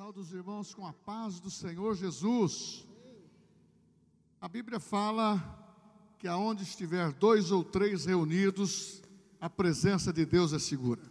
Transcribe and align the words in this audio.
Saúde 0.00 0.20
os 0.20 0.32
irmãos 0.32 0.72
com 0.72 0.86
a 0.86 0.94
paz 0.94 1.40
do 1.40 1.50
Senhor 1.50 1.94
Jesus. 1.94 2.86
A 4.40 4.48
Bíblia 4.48 4.80
fala 4.80 5.38
que 6.18 6.26
aonde 6.26 6.62
estiver 6.62 7.12
dois 7.12 7.50
ou 7.50 7.62
três 7.62 8.06
reunidos, 8.06 9.02
a 9.38 9.50
presença 9.50 10.10
de 10.10 10.24
Deus 10.24 10.54
é 10.54 10.58
segura. 10.58 11.02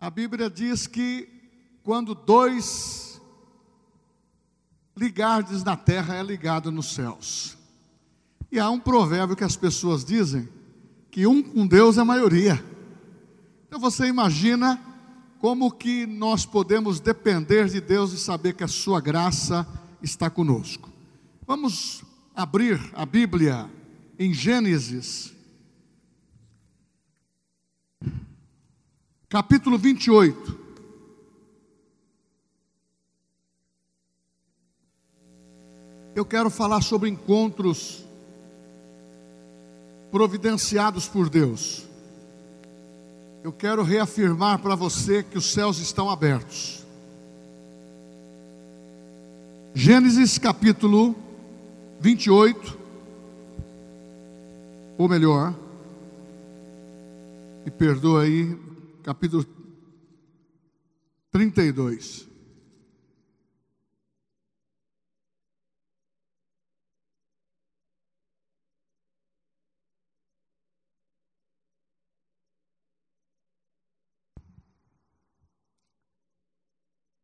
A 0.00 0.10
Bíblia 0.10 0.50
diz 0.50 0.88
que 0.88 1.28
quando 1.84 2.12
dois 2.12 3.22
ligardes 4.96 5.62
na 5.62 5.76
terra, 5.76 6.16
é 6.16 6.24
ligado 6.24 6.72
nos 6.72 6.92
céus. 6.92 7.56
E 8.50 8.58
há 8.58 8.68
um 8.68 8.80
provérbio 8.80 9.36
que 9.36 9.44
as 9.44 9.54
pessoas 9.54 10.04
dizem 10.04 10.48
que 11.08 11.24
um 11.24 11.40
com 11.40 11.64
Deus 11.68 11.98
é 11.98 12.02
maioria. 12.02 12.60
Então 13.68 13.78
você 13.78 14.08
imagina 14.08 14.89
como 15.40 15.72
que 15.72 16.06
nós 16.06 16.44
podemos 16.44 17.00
depender 17.00 17.66
de 17.66 17.80
Deus 17.80 18.12
e 18.12 18.18
saber 18.18 18.52
que 18.52 18.62
a 18.62 18.68
sua 18.68 19.00
graça 19.00 19.66
está 20.02 20.28
conosco. 20.28 20.90
Vamos 21.46 22.04
abrir 22.36 22.78
a 22.92 23.06
Bíblia 23.06 23.68
em 24.18 24.34
Gênesis, 24.34 25.34
capítulo 29.30 29.78
28. 29.78 30.60
Eu 36.14 36.26
quero 36.26 36.50
falar 36.50 36.82
sobre 36.82 37.08
encontros 37.08 38.04
providenciados 40.10 41.08
por 41.08 41.30
Deus 41.30 41.88
eu 43.42 43.52
quero 43.52 43.82
reafirmar 43.82 44.58
para 44.58 44.74
você 44.74 45.22
que 45.22 45.38
os 45.38 45.46
céus 45.46 45.78
estão 45.78 46.10
abertos. 46.10 46.84
Gênesis 49.74 50.36
capítulo 50.36 51.14
28, 52.00 52.78
ou 54.98 55.08
melhor, 55.08 55.54
me 57.64 57.70
perdoa 57.70 58.22
aí, 58.22 58.58
capítulo 59.02 59.46
32. 61.30 62.29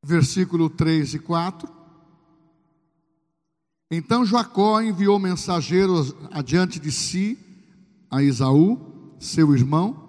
Versículo 0.06 0.70
3 0.70 1.14
e 1.14 1.18
4. 1.18 1.68
Então 3.90 4.24
Jacó 4.24 4.80
enviou 4.80 5.18
mensageiros 5.18 6.14
adiante 6.30 6.78
de 6.78 6.92
si 6.92 7.36
a 8.08 8.22
Esaú, 8.22 8.78
seu 9.18 9.52
irmão, 9.52 10.04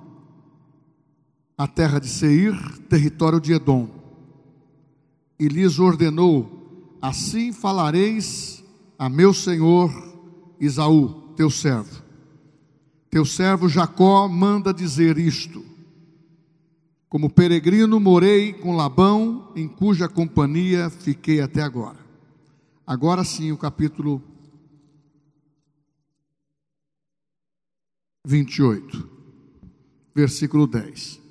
a 1.57 1.67
terra 1.67 1.99
de 1.99 2.07
Seir, 2.07 2.53
território 2.87 3.41
de 3.41 3.53
Edom, 3.53 3.89
e 5.39 5.47
lhes 5.47 5.79
ordenou: 5.79 6.95
Assim 7.01 7.51
falareis 7.51 8.63
a 8.99 9.09
meu 9.09 9.33
senhor 9.33 9.91
Esaú, 10.59 11.33
teu 11.35 11.49
servo. 11.49 12.03
Teu 13.09 13.25
servo 13.25 13.67
Jacó 13.67 14.27
manda 14.27 14.71
dizer 14.71 15.17
isto: 15.17 15.65
como 17.09 17.29
peregrino 17.29 17.99
morei 17.99 18.51
com 18.53 18.75
Labão, 18.75 19.51
em 19.55 19.67
cuja 19.67 20.09
companhia 20.09 20.89
fiquei 20.89 21.41
até 21.41 21.61
agora. 21.61 21.97
Agora 22.85 23.23
sim, 23.23 23.51
o 23.51 23.57
capítulo 23.57 24.21
28, 28.25 29.09
versículo 30.13 30.67
10. 30.67 31.21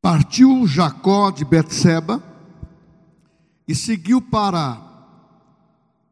Partiu 0.00 0.66
Jacó 0.66 1.30
de 1.30 1.44
Betseba 1.44 2.22
e 3.66 3.74
seguiu 3.74 4.20
para 4.20 4.80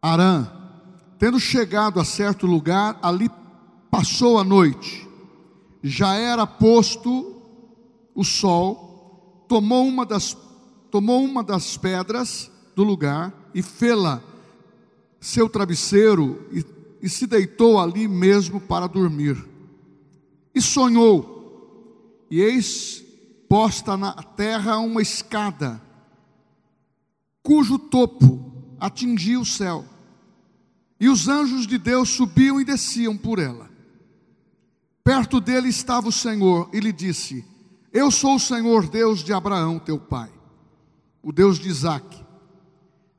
Arã. 0.01 0.49
Tendo 1.19 1.39
chegado 1.39 2.01
a 2.01 2.05
certo 2.05 2.47
lugar, 2.47 2.99
ali 3.03 3.29
Passou 3.91 4.39
a 4.39 4.45
noite, 4.45 5.09
já 5.83 6.15
era 6.15 6.47
posto 6.47 7.43
o 8.15 8.25
sol, 8.25 9.45
tomou 9.49 9.87
uma 9.87 10.07
das, 10.07 10.37
tomou 10.91 11.25
uma 11.25 11.43
das 11.43 11.77
pedras 11.77 12.51
do 12.77 12.85
lugar 12.85 13.35
e 13.55 13.63
fê-la 13.63 14.23
seu 15.21 15.49
travesseiro 15.49 16.47
e, 16.53 16.65
e 17.03 17.09
se 17.09 17.27
deitou 17.27 17.79
ali 17.79 18.07
mesmo 18.07 18.61
para 18.61 18.87
dormir. 18.87 19.37
E 20.55 20.61
sonhou, 20.61 22.27
e 22.31 22.41
eis 22.41 23.05
posta 23.49 23.97
na 23.97 24.13
terra 24.13 24.79
uma 24.79 25.03
escada, 25.03 25.83
cujo 27.43 27.79
topo 27.79 28.53
atingia 28.79 29.41
o 29.41 29.45
céu, 29.45 29.85
e 30.99 31.09
os 31.09 31.29
anjos 31.29 31.67
de 31.67 31.77
Deus 31.77 32.11
subiam 32.11 32.61
e 32.61 32.65
desciam 32.65 33.17
por 33.17 33.39
ela. 33.39 33.70
Perto 35.11 35.41
dele 35.41 35.69
estava 35.69 36.09
o 36.09 36.13
Senhor 36.13 36.71
e 36.73 36.79
lhe 36.79 36.93
disse: 36.93 37.45
Eu 37.93 38.13
sou 38.13 38.37
o 38.37 38.39
Senhor 38.39 38.89
Deus 38.89 39.25
de 39.25 39.33
Abraão, 39.33 39.77
teu 39.77 39.99
pai, 39.99 40.33
o 41.21 41.33
Deus 41.33 41.59
de 41.59 41.69
Isaque. 41.69 42.25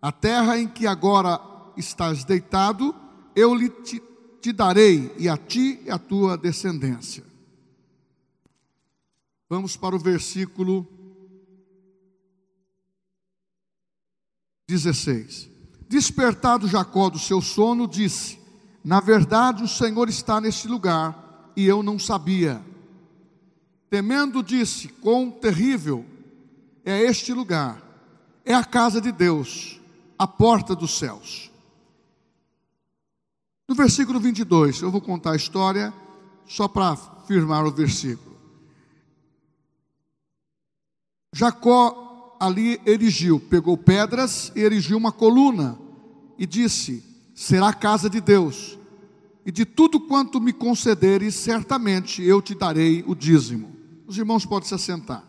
A 0.02 0.10
terra 0.10 0.58
em 0.58 0.70
que 0.70 0.88
agora 0.88 1.38
estás 1.76 2.24
deitado, 2.24 2.96
eu 3.36 3.54
lhe 3.54 3.70
te, 3.70 4.02
te 4.40 4.54
darei, 4.54 5.14
e 5.18 5.28
a 5.28 5.36
ti 5.36 5.82
e 5.86 5.92
a 5.92 6.00
tua 6.00 6.38
descendência. 6.38 7.26
Vamos 9.50 9.76
para 9.76 9.94
o 9.94 10.00
versículo 10.00 10.88
16. 14.66 15.50
Despertado 15.90 16.70
Jacó 16.70 17.10
do 17.10 17.20
seu 17.20 17.42
sono, 17.42 17.86
disse: 17.86 18.40
Na 18.82 19.02
verdade, 19.02 19.62
o 19.62 19.68
Senhor 19.68 20.08
está 20.08 20.40
neste 20.40 20.70
lugar 20.70 21.21
e 21.56 21.66
eu 21.66 21.84
não 21.84 22.00
sabia. 22.00 22.62
Temendo, 23.90 24.44
disse: 24.44 24.88
Quão 24.88 25.30
terrível 25.30 26.06
é 26.86 27.02
este 27.02 27.34
lugar! 27.34 27.82
É 28.44 28.54
a 28.54 28.64
casa 28.64 29.00
de 29.00 29.12
Deus, 29.12 29.80
a 30.18 30.28
porta 30.28 30.76
dos 30.76 30.98
céus. 30.98 31.52
No 33.68 33.76
versículo 33.76 34.20
22, 34.20 34.82
eu 34.82 34.92
vou 34.92 35.00
contar 35.00 35.32
a 35.32 35.36
história 35.36 35.94
só 36.46 36.68
para 36.68 36.96
firmar 37.28 37.66
o 37.66 37.72
versículo. 37.72 38.36
Jacó 41.34 42.38
ali 42.40 42.82
erigiu, 42.86 43.40
pegou 43.40 43.78
pedras 43.78 44.52
e 44.56 44.62
erigiu 44.62 44.98
uma 44.98 45.12
coluna 45.12 45.78
e 46.38 46.46
disse: 46.46 47.04
Será 47.36 47.70
a 47.70 47.74
casa 47.74 48.10
de 48.10 48.20
Deus 48.20 48.78
e 49.46 49.52
de 49.52 49.66
tudo 49.66 50.00
quanto 50.00 50.40
me 50.40 50.54
concederes, 50.54 51.36
certamente 51.36 52.22
eu 52.22 52.42
te 52.42 52.54
darei 52.54 53.04
o 53.08 53.16
dízimo. 53.16 53.76
Os 54.06 54.18
irmãos 54.18 54.46
podem 54.46 54.68
se 54.68 54.76
assentar. 54.76 55.24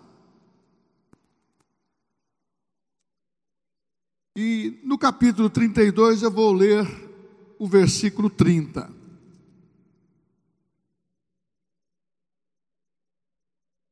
E 4.37 4.81
no 4.83 4.99
capítulo 4.99 5.49
32 5.51 6.23
eu 6.23 6.31
vou 6.31 6.53
ler 6.53 6.87
o 7.59 7.67
versículo 7.67 8.29
30. 8.29 8.91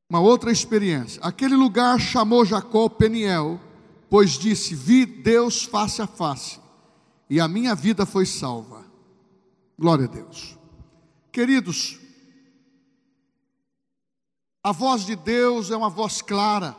Uma 0.08 0.20
outra 0.20 0.50
experiência. 0.50 1.22
Aquele 1.22 1.54
lugar 1.54 2.00
chamou 2.00 2.44
Jacó 2.44 2.88
Peniel, 2.88 3.60
pois 4.08 4.32
disse: 4.32 4.74
Vi 4.74 5.06
Deus 5.06 5.62
face 5.62 6.02
a 6.02 6.06
face, 6.06 6.58
e 7.28 7.38
a 7.38 7.46
minha 7.46 7.74
vida 7.74 8.04
foi 8.04 8.26
salva. 8.26 8.89
Glória 9.80 10.04
a 10.04 10.08
Deus. 10.08 10.58
Queridos, 11.32 11.98
a 14.62 14.72
voz 14.72 15.06
de 15.06 15.16
Deus 15.16 15.70
é 15.70 15.76
uma 15.76 15.88
voz 15.88 16.20
clara. 16.20 16.76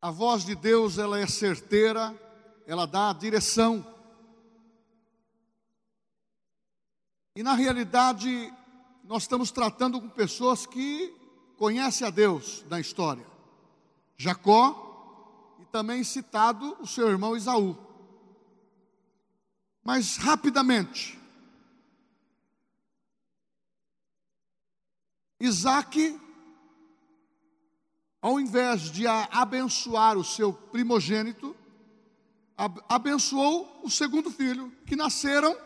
A 0.00 0.10
voz 0.10 0.46
de 0.46 0.54
Deus, 0.54 0.96
ela 0.96 1.18
é 1.18 1.26
certeira, 1.26 2.18
ela 2.66 2.86
dá 2.86 3.10
a 3.10 3.12
direção. 3.12 3.86
E 7.36 7.42
na 7.42 7.52
realidade, 7.52 8.50
nós 9.04 9.24
estamos 9.24 9.50
tratando 9.50 10.00
com 10.00 10.08
pessoas 10.08 10.64
que 10.64 11.14
conhecem 11.58 12.06
a 12.06 12.10
Deus 12.10 12.64
na 12.70 12.80
história. 12.80 13.26
Jacó 14.16 15.58
e 15.60 15.66
também 15.66 16.02
citado 16.04 16.74
o 16.80 16.86
seu 16.86 17.10
irmão 17.10 17.36
Isaú. 17.36 17.87
Mas 19.82 20.16
rapidamente, 20.16 21.18
Isaac, 25.40 26.20
ao 28.20 28.40
invés 28.40 28.90
de 28.90 29.06
abençoar 29.06 30.18
o 30.18 30.24
seu 30.24 30.52
primogênito, 30.52 31.56
abençoou 32.88 33.80
o 33.84 33.90
segundo 33.90 34.30
filho, 34.30 34.72
que 34.84 34.96
nasceram 34.96 35.56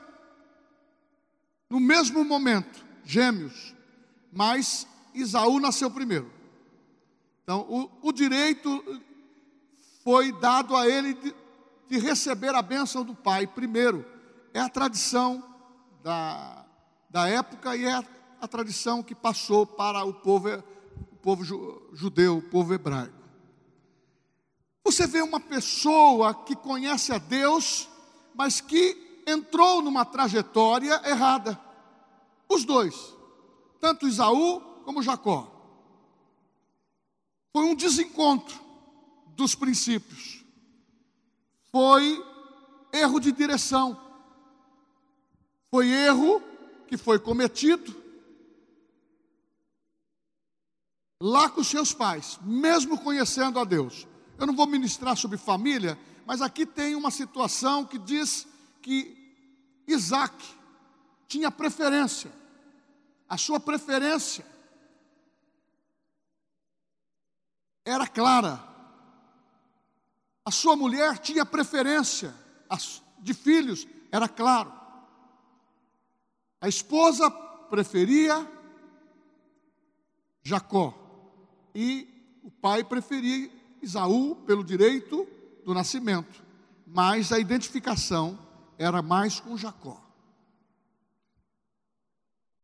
no 1.70 1.80
mesmo 1.80 2.22
momento, 2.22 2.84
gêmeos, 3.02 3.74
mas 4.30 4.86
Isaú 5.14 5.58
nasceu 5.58 5.90
primeiro. 5.90 6.30
Então, 7.42 7.62
o, 7.62 8.08
o 8.08 8.12
direito 8.12 9.02
foi 10.04 10.32
dado 10.32 10.76
a 10.76 10.86
ele 10.86 11.14
de, 11.92 11.98
receber 11.98 12.54
a 12.54 12.62
bênção 12.62 13.04
do 13.04 13.14
pai 13.14 13.46
primeiro. 13.46 14.06
É 14.54 14.60
a 14.60 14.68
tradição 14.68 15.42
da, 16.02 16.64
da 17.10 17.28
época 17.28 17.76
e 17.76 17.84
é 17.84 17.92
a, 17.92 18.04
a 18.40 18.48
tradição 18.48 19.02
que 19.02 19.14
passou 19.14 19.66
para 19.66 20.02
o 20.04 20.14
povo, 20.14 20.48
o 21.12 21.16
povo 21.16 21.44
judeu, 21.92 22.38
o 22.38 22.42
povo 22.42 22.72
hebraico. 22.72 23.14
Você 24.84 25.06
vê 25.06 25.22
uma 25.22 25.38
pessoa 25.38 26.34
que 26.34 26.56
conhece 26.56 27.12
a 27.12 27.18
Deus, 27.18 27.88
mas 28.34 28.60
que 28.60 29.22
entrou 29.26 29.82
numa 29.82 30.04
trajetória 30.04 31.00
errada. 31.04 31.60
Os 32.48 32.64
dois, 32.64 33.14
tanto 33.80 34.08
Isaú 34.08 34.60
como 34.84 35.02
Jacó. 35.02 35.48
Foi 37.52 37.64
um 37.64 37.74
desencontro 37.74 38.58
dos 39.36 39.54
princípios. 39.54 40.41
Foi 41.72 42.22
erro 42.92 43.18
de 43.18 43.32
direção. 43.32 43.98
Foi 45.70 45.88
erro 45.88 46.42
que 46.86 46.98
foi 46.98 47.18
cometido 47.18 48.02
lá 51.18 51.48
com 51.48 51.64
seus 51.64 51.94
pais, 51.94 52.38
mesmo 52.42 52.98
conhecendo 52.98 53.58
a 53.58 53.64
Deus. 53.64 54.06
Eu 54.38 54.46
não 54.46 54.54
vou 54.54 54.66
ministrar 54.66 55.16
sobre 55.16 55.38
família, 55.38 55.98
mas 56.26 56.42
aqui 56.42 56.66
tem 56.66 56.94
uma 56.94 57.10
situação 57.10 57.86
que 57.86 57.98
diz 57.98 58.46
que 58.82 59.16
Isaac 59.86 60.34
tinha 61.26 61.50
preferência. 61.50 62.30
A 63.28 63.38
sua 63.38 63.58
preferência 63.58 64.44
era 67.84 68.06
clara. 68.06 68.71
A 70.44 70.50
sua 70.50 70.74
mulher 70.74 71.18
tinha 71.18 71.46
preferência 71.46 72.34
de 73.20 73.32
filhos, 73.32 73.86
era 74.10 74.28
claro. 74.28 74.72
A 76.60 76.68
esposa 76.68 77.30
preferia 77.30 78.48
Jacó 80.42 80.94
e 81.74 82.08
o 82.42 82.50
pai 82.50 82.82
preferia 82.82 83.50
Isaú 83.80 84.36
pelo 84.46 84.64
direito 84.64 85.26
do 85.64 85.72
nascimento, 85.72 86.42
mas 86.86 87.32
a 87.32 87.38
identificação 87.38 88.38
era 88.76 89.00
mais 89.00 89.38
com 89.38 89.56
Jacó. 89.56 90.00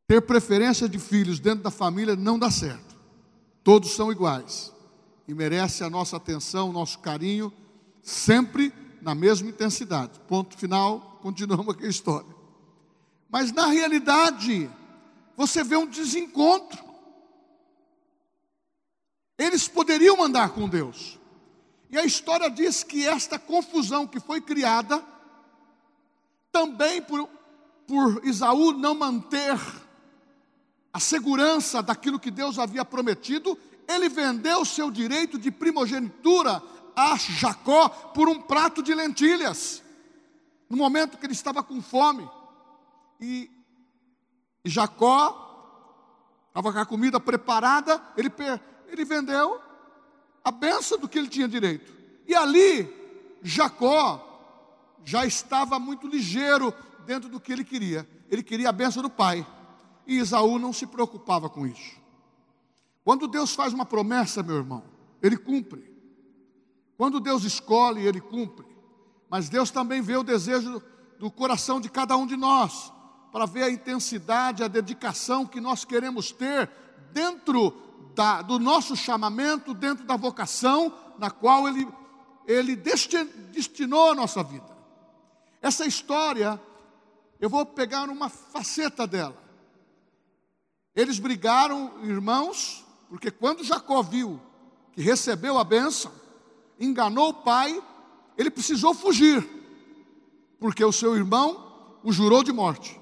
Ter 0.06 0.22
preferência 0.22 0.88
de 0.88 0.98
filhos 0.98 1.38
dentro 1.38 1.62
da 1.62 1.70
família 1.70 2.16
não 2.16 2.38
dá 2.38 2.50
certo. 2.50 2.96
Todos 3.62 3.92
são 3.92 4.10
iguais 4.10 4.72
e 5.28 5.34
merece 5.34 5.84
a 5.84 5.90
nossa 5.90 6.16
atenção, 6.16 6.72
nosso 6.72 6.98
carinho, 7.00 7.52
sempre 8.08 8.72
na 9.00 9.14
mesma 9.14 9.48
intensidade. 9.48 10.18
Ponto 10.26 10.56
final, 10.56 11.18
continuamos 11.22 11.74
aqui 11.74 11.86
a 11.86 11.90
história. 11.90 12.34
Mas 13.30 13.52
na 13.52 13.66
realidade, 13.66 14.70
você 15.36 15.62
vê 15.62 15.76
um 15.76 15.86
desencontro 15.86 16.88
eles 19.38 19.68
poderiam 19.68 20.20
andar 20.20 20.50
com 20.50 20.68
Deus. 20.68 21.16
E 21.88 21.96
a 21.96 22.04
história 22.04 22.50
diz 22.50 22.82
que 22.82 23.06
esta 23.06 23.38
confusão 23.38 24.04
que 24.04 24.18
foi 24.18 24.40
criada, 24.40 25.02
também 26.50 27.00
por, 27.00 27.30
por 27.86 28.20
Isaú 28.26 28.72
não 28.72 28.96
manter 28.96 29.56
a 30.92 30.98
segurança 30.98 31.80
daquilo 31.80 32.18
que 32.18 32.32
Deus 32.32 32.58
havia 32.58 32.84
prometido, 32.84 33.56
ele 33.86 34.08
vendeu 34.08 34.64
seu 34.64 34.90
direito 34.90 35.38
de 35.38 35.52
primogenitura 35.52 36.60
a 36.98 37.16
Jacó 37.16 37.88
por 37.88 38.28
um 38.28 38.40
prato 38.40 38.82
de 38.82 38.92
lentilhas, 38.92 39.84
no 40.68 40.76
momento 40.76 41.16
que 41.16 41.24
ele 41.24 41.32
estava 41.32 41.62
com 41.62 41.80
fome. 41.80 42.28
E, 43.20 43.48
Jacó 44.64 45.44
estava 46.48 46.72
com 46.72 46.78
a 46.78 46.86
comida 46.86 47.20
preparada, 47.20 48.02
ele, 48.16 48.30
ele 48.88 49.04
vendeu 49.04 49.60
a 50.44 50.50
benção 50.50 50.98
do 50.98 51.08
que 51.08 51.18
ele 51.18 51.28
tinha 51.28 51.46
direito. 51.46 51.96
E 52.26 52.34
ali, 52.34 52.92
Jacó 53.42 54.24
já 55.04 55.24
estava 55.24 55.78
muito 55.78 56.08
ligeiro 56.08 56.74
dentro 57.06 57.28
do 57.28 57.38
que 57.38 57.52
ele 57.52 57.64
queria. 57.64 58.08
Ele 58.28 58.42
queria 58.42 58.70
a 58.70 58.72
benção 58.72 59.02
do 59.02 59.08
pai. 59.08 59.46
E 60.04 60.18
Isaú 60.18 60.58
não 60.58 60.72
se 60.72 60.86
preocupava 60.86 61.48
com 61.48 61.66
isso. 61.66 61.96
Quando 63.04 63.28
Deus 63.28 63.54
faz 63.54 63.72
uma 63.72 63.86
promessa, 63.86 64.42
meu 64.42 64.56
irmão, 64.56 64.82
ele 65.22 65.36
cumpre. 65.36 65.87
Quando 66.98 67.20
Deus 67.20 67.44
escolhe, 67.44 68.04
ele 68.04 68.20
cumpre. 68.20 68.66
Mas 69.30 69.48
Deus 69.48 69.70
também 69.70 70.02
vê 70.02 70.16
o 70.16 70.24
desejo 70.24 70.82
do 71.16 71.30
coração 71.30 71.80
de 71.80 71.88
cada 71.88 72.16
um 72.16 72.26
de 72.26 72.36
nós, 72.36 72.92
para 73.30 73.46
ver 73.46 73.62
a 73.62 73.70
intensidade, 73.70 74.64
a 74.64 74.68
dedicação 74.68 75.46
que 75.46 75.60
nós 75.60 75.84
queremos 75.84 76.32
ter 76.32 76.68
dentro 77.12 77.72
da, 78.16 78.42
do 78.42 78.58
nosso 78.58 78.96
chamamento, 78.96 79.72
dentro 79.72 80.04
da 80.04 80.16
vocação 80.16 80.92
na 81.18 81.30
qual 81.30 81.68
Ele, 81.68 81.86
ele 82.46 82.74
destinou 82.74 84.10
a 84.10 84.14
nossa 84.14 84.42
vida. 84.42 84.76
Essa 85.62 85.86
história, 85.86 86.60
eu 87.38 87.48
vou 87.48 87.64
pegar 87.64 88.08
uma 88.08 88.28
faceta 88.28 89.06
dela. 89.06 89.36
Eles 90.96 91.20
brigaram, 91.20 91.92
irmãos, 92.02 92.84
porque 93.08 93.30
quando 93.30 93.62
Jacó 93.62 94.02
viu 94.02 94.40
que 94.92 95.00
recebeu 95.00 95.58
a 95.58 95.62
bênção, 95.62 96.17
enganou 96.78 97.30
o 97.30 97.34
pai, 97.34 97.82
ele 98.36 98.50
precisou 98.50 98.94
fugir, 98.94 99.46
porque 100.58 100.84
o 100.84 100.92
seu 100.92 101.16
irmão 101.16 101.98
o 102.02 102.12
jurou 102.12 102.42
de 102.42 102.52
morte. 102.52 103.00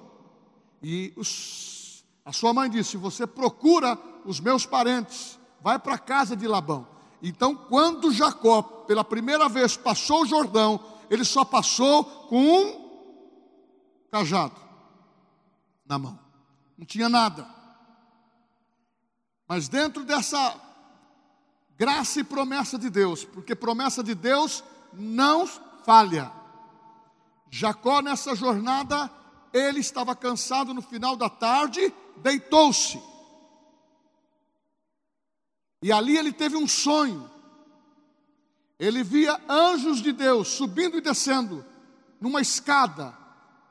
E 0.82 1.12
os, 1.16 2.04
a 2.24 2.32
sua 2.32 2.52
mãe 2.52 2.70
disse: 2.70 2.96
Você 2.96 3.26
procura 3.26 3.98
os 4.24 4.40
meus 4.40 4.66
parentes, 4.66 5.38
vai 5.60 5.78
para 5.78 5.94
a 5.94 5.98
casa 5.98 6.36
de 6.36 6.46
Labão. 6.46 6.86
Então, 7.22 7.54
quando 7.54 8.12
Jacó, 8.12 8.62
pela 8.62 9.02
primeira 9.02 9.48
vez, 9.48 9.76
passou 9.76 10.22
o 10.22 10.26
Jordão, 10.26 10.80
ele 11.10 11.24
só 11.24 11.44
passou 11.44 12.04
com 12.04 12.42
um 12.42 12.86
cajado 14.10 14.60
na 15.84 15.98
mão, 15.98 16.18
não 16.76 16.86
tinha 16.86 17.08
nada. 17.08 17.46
Mas 19.48 19.68
dentro 19.68 20.04
dessa 20.04 20.65
graça 21.76 22.20
e 22.20 22.24
promessa 22.24 22.78
de 22.78 22.90
Deus, 22.90 23.24
porque 23.24 23.54
promessa 23.54 24.02
de 24.02 24.14
Deus 24.14 24.64
não 24.92 25.46
falha. 25.46 26.32
Jacó, 27.50 28.00
nessa 28.00 28.34
jornada, 28.34 29.10
ele 29.52 29.80
estava 29.80 30.14
cansado 30.16 30.74
no 30.74 30.82
final 30.82 31.16
da 31.16 31.28
tarde, 31.28 31.92
deitou-se. 32.16 33.00
E 35.82 35.92
ali 35.92 36.16
ele 36.16 36.32
teve 36.32 36.56
um 36.56 36.66
sonho. 36.66 37.30
Ele 38.78 39.02
via 39.02 39.40
anjos 39.48 40.02
de 40.02 40.12
Deus 40.12 40.48
subindo 40.48 40.98
e 40.98 41.00
descendo 41.00 41.64
numa 42.20 42.40
escada 42.40 43.16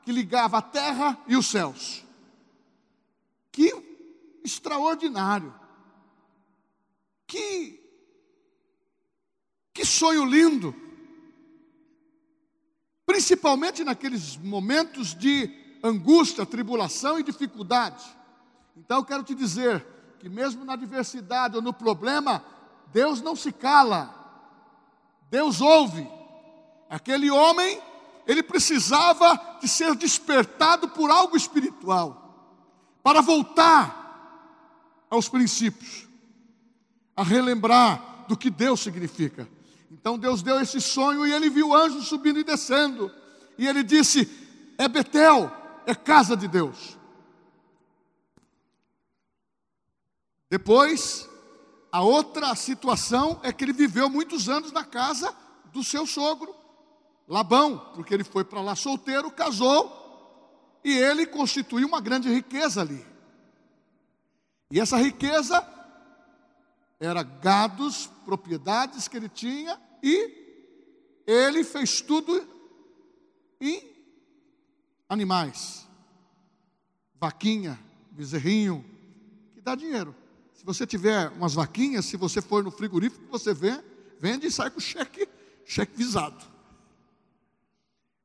que 0.02 0.10
ligava 0.10 0.58
a 0.58 0.62
terra 0.62 1.18
e 1.28 1.36
os 1.36 1.46
céus. 1.46 2.04
Que 3.52 3.72
extraordinário. 4.42 5.54
Que 7.26 7.85
que 9.76 9.84
sonho 9.84 10.24
lindo. 10.24 10.74
Principalmente 13.04 13.84
naqueles 13.84 14.38
momentos 14.38 15.14
de 15.14 15.50
angústia, 15.82 16.46
tribulação 16.46 17.20
e 17.20 17.22
dificuldade. 17.22 18.02
Então 18.74 18.98
eu 18.98 19.04
quero 19.04 19.22
te 19.22 19.34
dizer, 19.34 19.84
que 20.18 20.30
mesmo 20.30 20.64
na 20.64 20.72
adversidade 20.72 21.56
ou 21.56 21.62
no 21.62 21.74
problema, 21.74 22.42
Deus 22.90 23.20
não 23.20 23.36
se 23.36 23.52
cala, 23.52 24.14
Deus 25.30 25.60
ouve. 25.60 26.08
Aquele 26.88 27.30
homem, 27.30 27.78
ele 28.26 28.42
precisava 28.42 29.58
de 29.60 29.68
ser 29.68 29.94
despertado 29.94 30.88
por 30.88 31.10
algo 31.10 31.36
espiritual, 31.36 32.64
para 33.02 33.20
voltar 33.20 35.04
aos 35.10 35.28
princípios, 35.28 36.08
a 37.14 37.22
relembrar 37.22 38.24
do 38.26 38.36
que 38.36 38.48
Deus 38.48 38.80
significa. 38.80 39.55
Então 39.90 40.18
Deus 40.18 40.42
deu 40.42 40.60
esse 40.60 40.80
sonho 40.80 41.26
e 41.26 41.32
ele 41.32 41.48
viu 41.48 41.74
anjos 41.74 42.08
subindo 42.08 42.38
e 42.38 42.44
descendo, 42.44 43.10
e 43.56 43.66
ele 43.66 43.82
disse: 43.82 44.28
É 44.76 44.88
Betel, 44.88 45.50
é 45.86 45.94
casa 45.94 46.36
de 46.36 46.48
Deus. 46.48 46.96
Depois, 50.48 51.28
a 51.90 52.02
outra 52.02 52.54
situação 52.54 53.40
é 53.42 53.52
que 53.52 53.64
ele 53.64 53.72
viveu 53.72 54.08
muitos 54.08 54.48
anos 54.48 54.72
na 54.72 54.84
casa 54.84 55.34
do 55.72 55.82
seu 55.82 56.06
sogro, 56.06 56.54
Labão, 57.28 57.90
porque 57.94 58.14
ele 58.14 58.24
foi 58.24 58.44
para 58.44 58.60
lá 58.60 58.76
solteiro, 58.76 59.30
casou, 59.30 60.80
e 60.84 60.92
ele 60.96 61.26
constituiu 61.26 61.88
uma 61.88 62.00
grande 62.00 62.32
riqueza 62.32 62.80
ali. 62.80 63.04
E 64.70 64.80
essa 64.80 64.96
riqueza 64.96 65.60
era 66.98 67.22
gados, 67.22 68.06
propriedades 68.24 69.06
que 69.08 69.16
ele 69.16 69.28
tinha, 69.28 69.80
e 70.02 70.46
ele 71.26 71.64
fez 71.64 72.00
tudo 72.00 72.46
em 73.60 73.82
animais. 75.08 75.86
Vaquinha, 77.14 77.78
bezerrinho, 78.10 78.84
que 79.52 79.60
dá 79.60 79.74
dinheiro. 79.74 80.14
Se 80.54 80.64
você 80.64 80.86
tiver 80.86 81.28
umas 81.30 81.54
vaquinhas, 81.54 82.06
se 82.06 82.16
você 82.16 82.40
for 82.40 82.62
no 82.62 82.70
frigorífico, 82.70 83.24
você 83.30 83.52
vê, 83.52 83.82
vende 84.18 84.46
e 84.46 84.50
sai 84.50 84.70
com 84.70 84.80
cheque, 84.80 85.28
cheque 85.64 85.96
visado. 85.96 86.44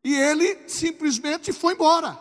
E 0.04 0.16
ele 0.16 0.68
simplesmente 0.68 1.54
foi 1.54 1.74
embora. 1.74 2.20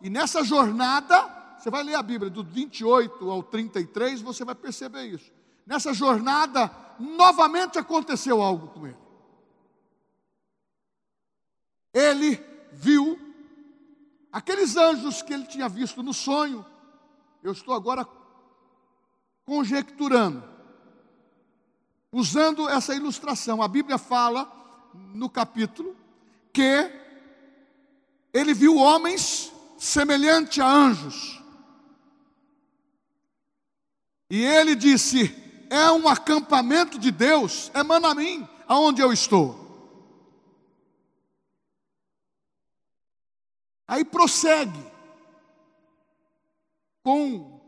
E 0.00 0.08
nessa 0.08 0.42
jornada, 0.42 1.56
você 1.58 1.70
vai 1.70 1.82
ler 1.82 1.94
a 1.94 2.02
Bíblia 2.02 2.30
do 2.30 2.42
28 2.42 3.30
ao 3.30 3.42
33, 3.42 4.20
você 4.20 4.44
vai 4.44 4.54
perceber 4.54 5.04
isso. 5.06 5.30
Nessa 5.66 5.92
jornada, 5.94 6.70
novamente 6.98 7.78
aconteceu 7.78 8.42
algo 8.42 8.68
com 8.68 8.86
ele. 8.86 8.96
Ele 11.92 12.42
viu 12.72 13.20
aqueles 14.30 14.76
anjos 14.76 15.22
que 15.22 15.32
ele 15.32 15.46
tinha 15.46 15.68
visto 15.68 16.02
no 16.02 16.14
sonho. 16.14 16.64
Eu 17.42 17.52
estou 17.52 17.74
agora 17.74 18.06
conjecturando, 19.44 20.42
usando 22.10 22.68
essa 22.68 22.94
ilustração. 22.94 23.62
A 23.62 23.68
Bíblia 23.68 23.98
fala 23.98 24.50
no 24.94 25.28
capítulo 25.28 25.96
que 26.52 26.90
ele 28.32 28.54
viu 28.54 28.76
homens 28.76 29.52
semelhantes 29.78 30.58
a 30.58 30.66
anjos. 30.66 31.42
E 34.30 34.42
ele 34.42 34.74
disse: 34.74 35.41
É 35.72 35.90
um 35.90 36.06
acampamento 36.06 36.98
de 36.98 37.10
Deus, 37.10 37.70
emana 37.74 38.10
a 38.10 38.14
mim, 38.14 38.46
aonde 38.68 39.00
eu 39.00 39.10
estou. 39.10 39.58
Aí 43.88 44.04
prossegue 44.04 44.84
com 47.02 47.58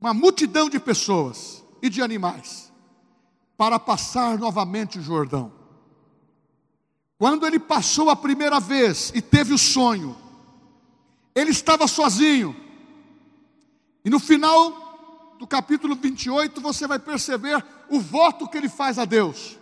uma 0.00 0.14
multidão 0.14 0.70
de 0.70 0.80
pessoas 0.80 1.62
e 1.82 1.90
de 1.90 2.00
animais 2.00 2.72
para 3.54 3.78
passar 3.78 4.38
novamente 4.38 4.98
o 4.98 5.02
Jordão. 5.02 5.52
Quando 7.18 7.46
ele 7.46 7.58
passou 7.58 8.08
a 8.08 8.16
primeira 8.16 8.58
vez 8.58 9.12
e 9.14 9.20
teve 9.20 9.52
o 9.52 9.58
sonho, 9.58 10.16
ele 11.34 11.50
estava 11.50 11.86
sozinho. 11.86 12.56
E 14.02 14.08
no 14.08 14.18
final 14.18 14.87
do 15.38 15.46
capítulo 15.46 15.94
28, 15.94 16.60
você 16.60 16.86
vai 16.86 16.98
perceber 16.98 17.64
o 17.88 18.00
voto 18.00 18.48
que 18.48 18.58
ele 18.58 18.68
faz 18.68 18.98
a 18.98 19.04
Deus. 19.04 19.56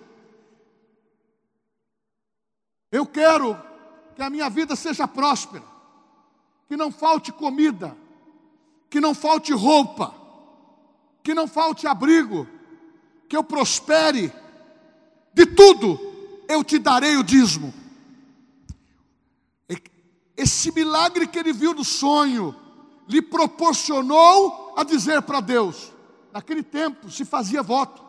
Eu 2.91 3.05
quero 3.05 3.61
que 4.15 4.23
a 4.23 4.31
minha 4.31 4.49
vida 4.49 4.75
seja 4.75 5.07
próspera, 5.07 5.65
que 6.67 6.77
não 6.77 6.91
falte 6.91 7.31
comida, 7.31 7.97
que 8.89 9.01
não 9.01 9.15
falte 9.15 9.53
roupa, 9.53 10.15
que 11.23 11.35
não 11.35 11.47
falte 11.47 11.87
abrigo, 11.87 12.49
que 13.29 13.37
eu 13.37 13.45
prospere, 13.45 14.33
de 15.35 15.45
tudo 15.45 16.01
eu 16.49 16.65
te 16.65 16.79
darei 16.79 17.17
o 17.17 17.23
dízimo. 17.23 17.75
Esse 20.37 20.71
milagre 20.73 21.27
que 21.27 21.39
ele 21.39 21.53
viu 21.53 21.75
no 21.75 21.85
sonho 21.85 22.55
lhe 23.09 23.21
proporcionou 23.21 24.66
a 24.77 24.85
dizer 24.85 25.23
para 25.23 25.41
Deus: 25.41 25.93
naquele 26.31 26.63
tempo 26.63 27.11
se 27.11 27.25
fazia 27.25 27.63
voto, 27.63 28.05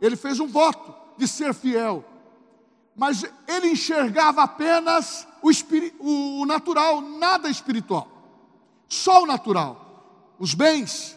ele 0.00 0.16
fez 0.16 0.40
um 0.40 0.48
voto 0.48 0.92
de 1.16 1.28
ser 1.28 1.54
fiel, 1.54 2.04
mas 2.96 3.24
ele 3.46 3.68
enxergava 3.68 4.42
apenas 4.42 5.26
o, 5.40 6.42
o 6.42 6.46
natural, 6.46 7.00
nada 7.00 7.48
espiritual, 7.48 8.08
só 8.88 9.22
o 9.22 9.26
natural, 9.26 10.34
os 10.38 10.52
bens, 10.52 11.16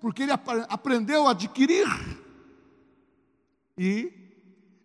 porque 0.00 0.22
ele 0.22 0.32
ap 0.32 0.48
aprendeu 0.68 1.26
a 1.26 1.32
adquirir. 1.32 1.88
E, 3.76 4.12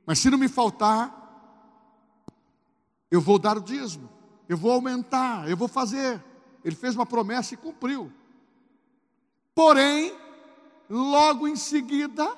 mas 0.05 0.17
se 0.17 0.29
não 0.29 0.37
me 0.37 0.47
faltar, 0.47 1.13
eu 3.11 3.21
vou 3.21 3.37
dar 3.37 3.57
o 3.57 3.61
dízimo, 3.61 4.09
eu 4.49 4.57
vou 4.57 4.71
aumentar, 4.71 5.47
eu 5.47 5.55
vou 5.55 5.67
fazer. 5.67 6.23
Ele 6.63 6.75
fez 6.75 6.95
uma 6.95 7.05
promessa 7.05 7.53
e 7.53 7.57
cumpriu. 7.57 8.11
Porém, 9.57 10.15
logo 10.87 11.47
em 11.47 11.55
seguida, 11.55 12.31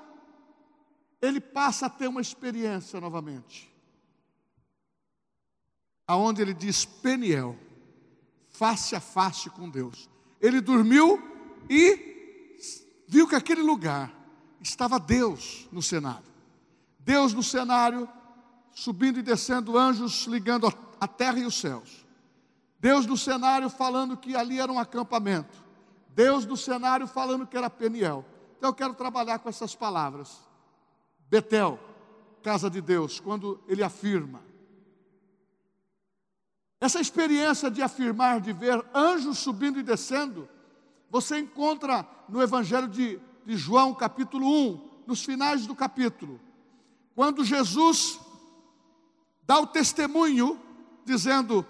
ele 1.22 1.42
passa 1.42 1.88
a 1.88 1.90
ter 1.90 2.08
uma 2.08 2.22
experiência 2.22 3.02
novamente. 3.02 3.70
Aonde 6.08 6.42
ele 6.42 6.54
diz 6.54 6.86
Peniel, 6.86 7.60
face 8.48 8.96
a 8.96 9.02
face 9.02 9.50
com 9.50 9.70
Deus. 9.70 10.10
Ele 10.40 10.62
dormiu 10.62 11.22
e 11.70 12.56
viu 13.06 13.28
que 13.28 13.36
aquele 13.36 13.64
lugar 13.64 14.16
estava 14.62 14.98
Deus 14.98 15.68
no 15.74 15.82
cenário. 15.82 16.32
Deus 17.00 17.34
no 17.34 17.44
cenário, 17.44 18.08
subindo 18.72 19.20
e 19.20 19.24
descendo 19.24 19.78
anjos, 19.78 20.26
ligando 20.26 20.74
a 20.98 21.06
terra 21.06 21.40
e 21.40 21.46
os 21.46 21.60
céus. 21.60 22.06
Deus 22.80 23.06
no 23.06 23.18
cenário 23.18 23.70
falando 23.70 24.16
que 24.16 24.38
ali 24.38 24.58
era 24.58 24.72
um 24.72 24.80
acampamento. 24.80 25.68
Deus 26.10 26.46
no 26.46 26.58
cenário 26.58 27.08
falando 27.08 27.48
que 27.48 27.58
era 27.58 27.70
Peniel. 27.70 28.26
Então 28.58 28.70
eu 28.70 28.74
quero 28.74 28.94
trabalhar 28.94 29.40
com 29.40 29.50
essas 29.50 29.76
palavras. 29.76 30.40
Betel, 31.30 31.80
casa 32.44 32.70
de 32.70 32.82
Deus, 32.82 33.20
quando 33.20 33.60
ele 33.68 33.84
afirma. 33.84 34.42
Essa 36.82 37.00
experiência 37.00 37.70
de 37.70 37.82
afirmar, 37.82 38.40
de 38.40 38.54
ver 38.54 38.84
anjos 38.94 39.38
subindo 39.38 39.80
e 39.80 39.84
descendo, 39.84 40.48
você 41.10 41.40
encontra 41.40 42.08
no 42.28 42.42
Evangelho 42.42 42.88
de, 42.88 43.20
de 43.46 43.58
João, 43.58 43.94
capítulo 43.94 44.48
1, 44.48 44.90
nos 45.08 45.24
finais 45.24 45.66
do 45.66 45.76
capítulo, 45.76 46.40
quando 47.16 47.44
Jesus 47.44 48.20
dá 49.44 49.60
o 49.60 49.68
testemunho, 49.68 50.60
dizendo: 51.04 51.66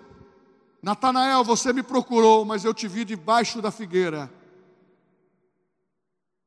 Natanael, 0.81 1.43
você 1.43 1.74
me 1.74 1.83
procurou, 1.83 2.45
mas 2.45 2.63
eu 2.63 2.74
te 2.74 2.88
vi 2.88 3.03
debaixo 3.03 3.62
da 3.62 3.71
figueira. 3.71 4.31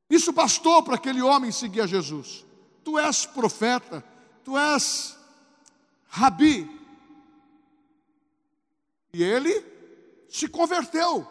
Isso 0.09 0.33
bastou 0.33 0.83
para 0.83 0.95
aquele 0.95 1.23
homem 1.23 1.51
seguir 1.53 1.83
a 1.83 1.87
Jesus. 1.87 2.45
Tu 2.85 2.99
és 2.99 3.27
profeta, 3.27 4.05
tu 4.45 4.57
és 4.57 5.19
rabi. 6.09 6.69
E 9.13 9.23
ele 9.23 9.65
se 10.29 10.49
converteu 10.49 11.27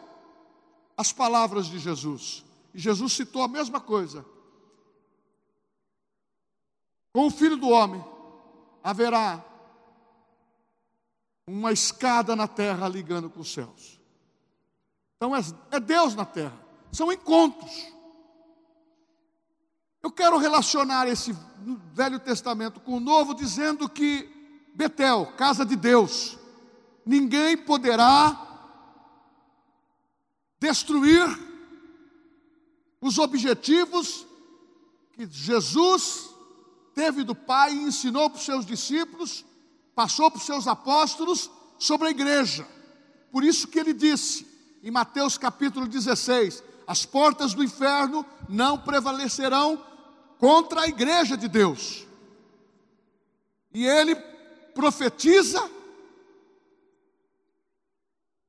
as 0.96 1.12
palavras 1.12 1.66
de 1.66 1.80
Jesus. 1.80 2.46
E 2.74 2.80
Jesus 2.80 3.14
citou 3.14 3.42
a 3.42 3.48
mesma 3.48 3.80
coisa. 3.80 4.26
Com 7.14 7.28
o 7.28 7.32
filho 7.32 7.58
do 7.58 7.70
homem 7.70 8.04
haverá 8.84 9.44
uma 11.48 11.72
escada 11.72 12.36
na 12.36 12.48
terra 12.48 12.88
ligando 12.88 13.30
com 13.30 13.42
os 13.42 13.52
céus. 13.52 14.00
Então 15.18 15.36
é, 15.36 15.42
é 15.72 15.80
Deus 15.80 16.16
na 16.16 16.26
terra, 16.26 16.60
são 16.92 17.12
encontros. 17.12 17.72
Eu 20.02 20.12
quero 20.12 20.38
relacionar 20.38 21.08
esse 21.08 21.36
Velho 21.94 22.20
Testamento 22.20 22.80
com 22.80 22.94
o 22.94 23.00
Novo, 23.00 23.36
dizendo 23.36 23.88
que 23.88 24.28
Betel, 24.74 25.28
casa 25.38 25.64
de 25.66 25.76
Deus, 25.76 26.38
ninguém 27.06 27.56
poderá 27.56 28.48
destruir 30.60 31.28
os 33.00 33.18
objetivos 33.18 34.26
que 35.14 35.28
Jesus 35.30 36.30
teve 36.94 37.24
do 37.24 37.36
Pai 37.36 37.74
e 37.74 37.84
ensinou 37.84 38.30
para 38.30 38.38
os 38.38 38.46
seus 38.46 38.66
discípulos, 38.66 39.46
passou 39.96 40.30
para 40.32 40.40
os 40.40 40.46
seus 40.46 40.68
apóstolos 40.68 41.50
sobre 41.78 42.08
a 42.08 42.12
igreja. 42.12 42.68
Por 43.32 43.44
isso 43.44 43.68
que 43.68 43.80
ele 43.80 43.94
disse 43.94 44.48
em 44.84 44.92
Mateus 44.92 45.38
capítulo 45.38 45.88
16: 45.88 46.64
as 46.88 47.06
portas 47.06 47.54
do 47.54 47.64
inferno 47.64 48.26
não 48.50 48.78
prevalecerão 48.78 49.84
contra 50.38 50.82
a 50.82 50.88
igreja 50.88 51.38
de 51.38 51.48
Deus. 51.48 52.06
E 53.74 53.86
ele 53.86 54.16
profetiza, 54.74 55.70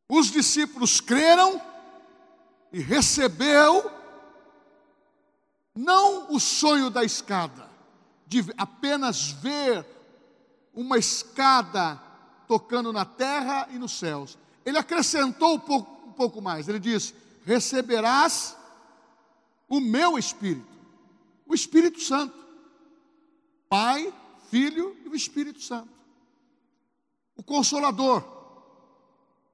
os 0.09 0.31
discípulos 0.31 1.01
creram, 1.01 1.61
e 2.73 2.81
recebeu 2.81 3.91
Não 5.75 6.35
o 6.35 6.41
sonho 6.41 6.91
da 6.91 7.05
escada, 7.05 7.71
de 8.27 8.45
apenas 8.57 9.31
ver 9.31 9.87
uma 10.75 10.99
escada 10.99 12.01
tocando 12.47 12.93
na 12.93 13.05
terra 13.05 13.69
e 13.71 13.79
nos 13.79 13.93
céus. 13.99 14.39
Ele 14.65 14.79
acrescentou 14.79 15.55
um 15.55 15.59
pouco, 15.59 16.09
um 16.09 16.13
pouco 16.13 16.41
mais. 16.41 16.69
Ele 16.69 16.79
diz: 16.79 17.15
Receberás 17.45 18.57
o 19.69 19.81
meu 19.81 20.19
Espírito, 20.19 20.67
o 21.47 21.55
Espírito 21.55 22.01
Santo, 22.01 22.35
Pai, 23.69 24.13
Filho 24.51 24.97
e 25.05 25.09
o 25.09 25.15
Espírito 25.15 25.63
Santo, 25.63 25.91
o 27.37 27.43
Consolador, 27.43 28.23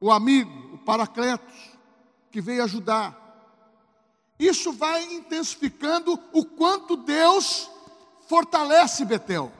o 0.00 0.10
amigo, 0.10 0.74
o 0.74 0.78
Paracletos, 0.78 1.54
que 2.30 2.40
veio 2.40 2.64
ajudar. 2.64 3.26
Isso 4.38 4.72
vai 4.72 5.02
intensificando 5.14 6.18
o 6.32 6.44
quanto 6.44 6.96
Deus 6.96 7.68
fortalece 8.28 9.04
Betel. 9.04 9.52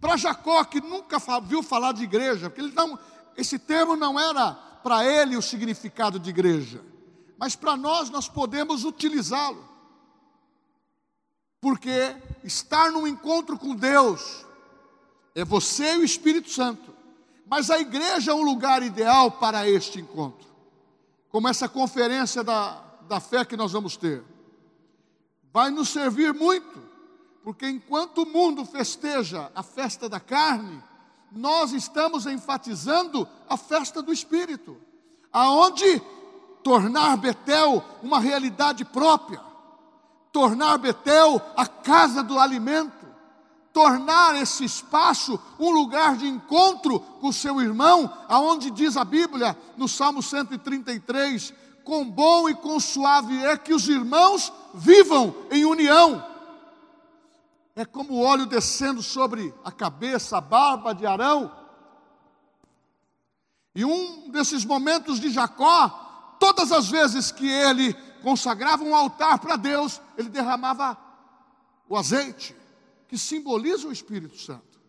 Para 0.00 0.16
Jacó, 0.16 0.64
que 0.64 0.80
nunca 0.80 1.18
viu 1.40 1.62
falar 1.62 1.92
de 1.92 2.04
igreja, 2.04 2.50
porque 2.50 2.62
não, 2.74 2.98
esse 3.36 3.58
termo 3.58 3.96
não 3.96 4.18
era 4.18 4.52
para 4.82 5.04
ele 5.04 5.36
o 5.36 5.42
significado 5.42 6.18
de 6.18 6.30
igreja, 6.30 6.82
mas 7.38 7.56
para 7.56 7.76
nós, 7.76 8.10
nós 8.10 8.28
podemos 8.28 8.84
utilizá-lo. 8.84 9.66
Porque 11.60 12.14
estar 12.44 12.92
num 12.92 13.06
encontro 13.06 13.58
com 13.58 13.74
Deus 13.74 14.46
é 15.34 15.44
você 15.44 15.94
e 15.94 15.98
o 15.98 16.04
Espírito 16.04 16.50
Santo, 16.50 16.94
mas 17.46 17.70
a 17.70 17.78
igreja 17.78 18.32
é 18.32 18.34
um 18.34 18.42
lugar 18.42 18.82
ideal 18.82 19.30
para 19.32 19.68
este 19.68 20.00
encontro, 20.00 20.46
como 21.28 21.48
essa 21.48 21.68
conferência 21.68 22.44
da, 22.44 22.82
da 23.08 23.20
fé 23.20 23.44
que 23.44 23.56
nós 23.56 23.72
vamos 23.72 23.96
ter. 23.96 24.22
Vai 25.52 25.70
nos 25.70 25.88
servir 25.88 26.32
muito 26.34 26.85
porque 27.46 27.68
enquanto 27.68 28.22
o 28.22 28.26
mundo 28.26 28.64
festeja 28.64 29.52
a 29.54 29.62
festa 29.62 30.08
da 30.08 30.18
carne, 30.18 30.82
nós 31.30 31.70
estamos 31.70 32.26
enfatizando 32.26 33.28
a 33.48 33.56
festa 33.56 34.02
do 34.02 34.12
espírito, 34.12 34.76
aonde 35.32 36.02
tornar 36.64 37.16
Betel 37.16 37.84
uma 38.02 38.18
realidade 38.18 38.84
própria, 38.84 39.40
tornar 40.32 40.76
Betel 40.78 41.40
a 41.56 41.64
casa 41.64 42.20
do 42.20 42.36
alimento, 42.36 43.06
tornar 43.72 44.34
esse 44.34 44.64
espaço 44.64 45.38
um 45.56 45.70
lugar 45.70 46.16
de 46.16 46.26
encontro 46.26 46.98
com 46.98 47.30
seu 47.30 47.60
irmão, 47.60 48.12
aonde 48.26 48.72
diz 48.72 48.96
a 48.96 49.04
Bíblia 49.04 49.56
no 49.76 49.86
Salmo 49.86 50.20
133, 50.20 51.54
com 51.84 52.04
bom 52.10 52.48
e 52.48 52.56
com 52.56 52.80
suave 52.80 53.44
é 53.44 53.56
que 53.56 53.72
os 53.72 53.88
irmãos 53.88 54.52
vivam 54.74 55.32
em 55.52 55.64
união 55.64 56.34
é 57.76 57.84
como 57.84 58.14
o 58.14 58.22
óleo 58.22 58.46
descendo 58.46 59.02
sobre 59.02 59.54
a 59.62 59.70
cabeça, 59.70 60.38
a 60.38 60.40
barba 60.40 60.94
de 60.94 61.04
Arão. 61.06 61.54
E 63.74 63.84
um 63.84 64.30
desses 64.30 64.64
momentos 64.64 65.20
de 65.20 65.28
Jacó, 65.28 66.36
todas 66.40 66.72
as 66.72 66.88
vezes 66.88 67.30
que 67.30 67.46
ele 67.46 67.92
consagrava 68.22 68.82
um 68.82 68.96
altar 68.96 69.38
para 69.38 69.56
Deus, 69.56 70.00
ele 70.16 70.30
derramava 70.30 70.96
o 71.86 71.94
azeite, 71.98 72.56
que 73.06 73.18
simboliza 73.18 73.86
o 73.86 73.92
Espírito 73.92 74.38
Santo. 74.38 74.80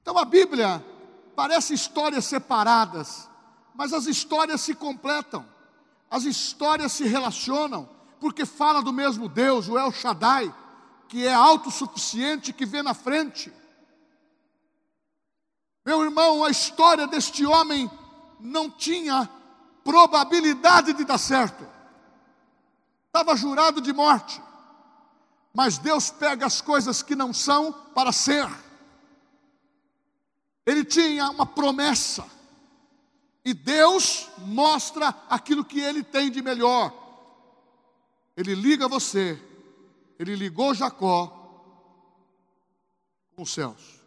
Então 0.00 0.16
a 0.16 0.24
Bíblia 0.24 0.84
parece 1.34 1.74
histórias 1.74 2.24
separadas, 2.24 3.28
mas 3.74 3.92
as 3.92 4.06
histórias 4.06 4.60
se 4.60 4.76
completam, 4.76 5.44
as 6.08 6.22
histórias 6.22 6.92
se 6.92 7.04
relacionam, 7.04 7.88
porque 8.20 8.46
fala 8.46 8.80
do 8.80 8.92
mesmo 8.92 9.28
Deus, 9.28 9.68
o 9.68 9.76
El 9.76 9.90
Shaddai 9.90 10.61
que 11.12 11.26
é 11.26 11.34
autossuficiente, 11.34 12.54
que 12.54 12.64
vê 12.64 12.82
na 12.82 12.94
frente. 12.94 13.52
Meu 15.84 16.02
irmão, 16.02 16.42
a 16.42 16.48
história 16.48 17.06
deste 17.06 17.44
homem 17.44 17.90
não 18.40 18.70
tinha 18.70 19.28
probabilidade 19.84 20.94
de 20.94 21.04
dar 21.04 21.18
certo. 21.18 21.68
Estava 23.08 23.36
jurado 23.36 23.78
de 23.82 23.92
morte. 23.92 24.40
Mas 25.52 25.76
Deus 25.76 26.08
pega 26.08 26.46
as 26.46 26.62
coisas 26.62 27.02
que 27.02 27.14
não 27.14 27.30
são 27.30 27.70
para 27.94 28.10
ser. 28.10 28.48
Ele 30.64 30.82
tinha 30.82 31.28
uma 31.28 31.44
promessa. 31.44 32.24
E 33.44 33.52
Deus 33.52 34.30
mostra 34.38 35.14
aquilo 35.28 35.62
que 35.62 35.78
ele 35.78 36.02
tem 36.02 36.30
de 36.30 36.40
melhor. 36.40 36.90
Ele 38.34 38.54
liga 38.54 38.88
você 38.88 39.51
ele 40.22 40.36
ligou 40.36 40.72
Jacó 40.72 41.26
com 43.34 43.42
os 43.42 43.52
céus. 43.52 44.00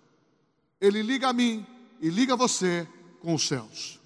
Ele 0.79 1.01
liga 1.01 1.27
a 1.27 1.33
mim 1.33 1.65
e 1.99 2.09
liga 2.09 2.37
você 2.37 2.87
com 3.21 3.33
os 3.33 3.45
céus. 3.45 3.99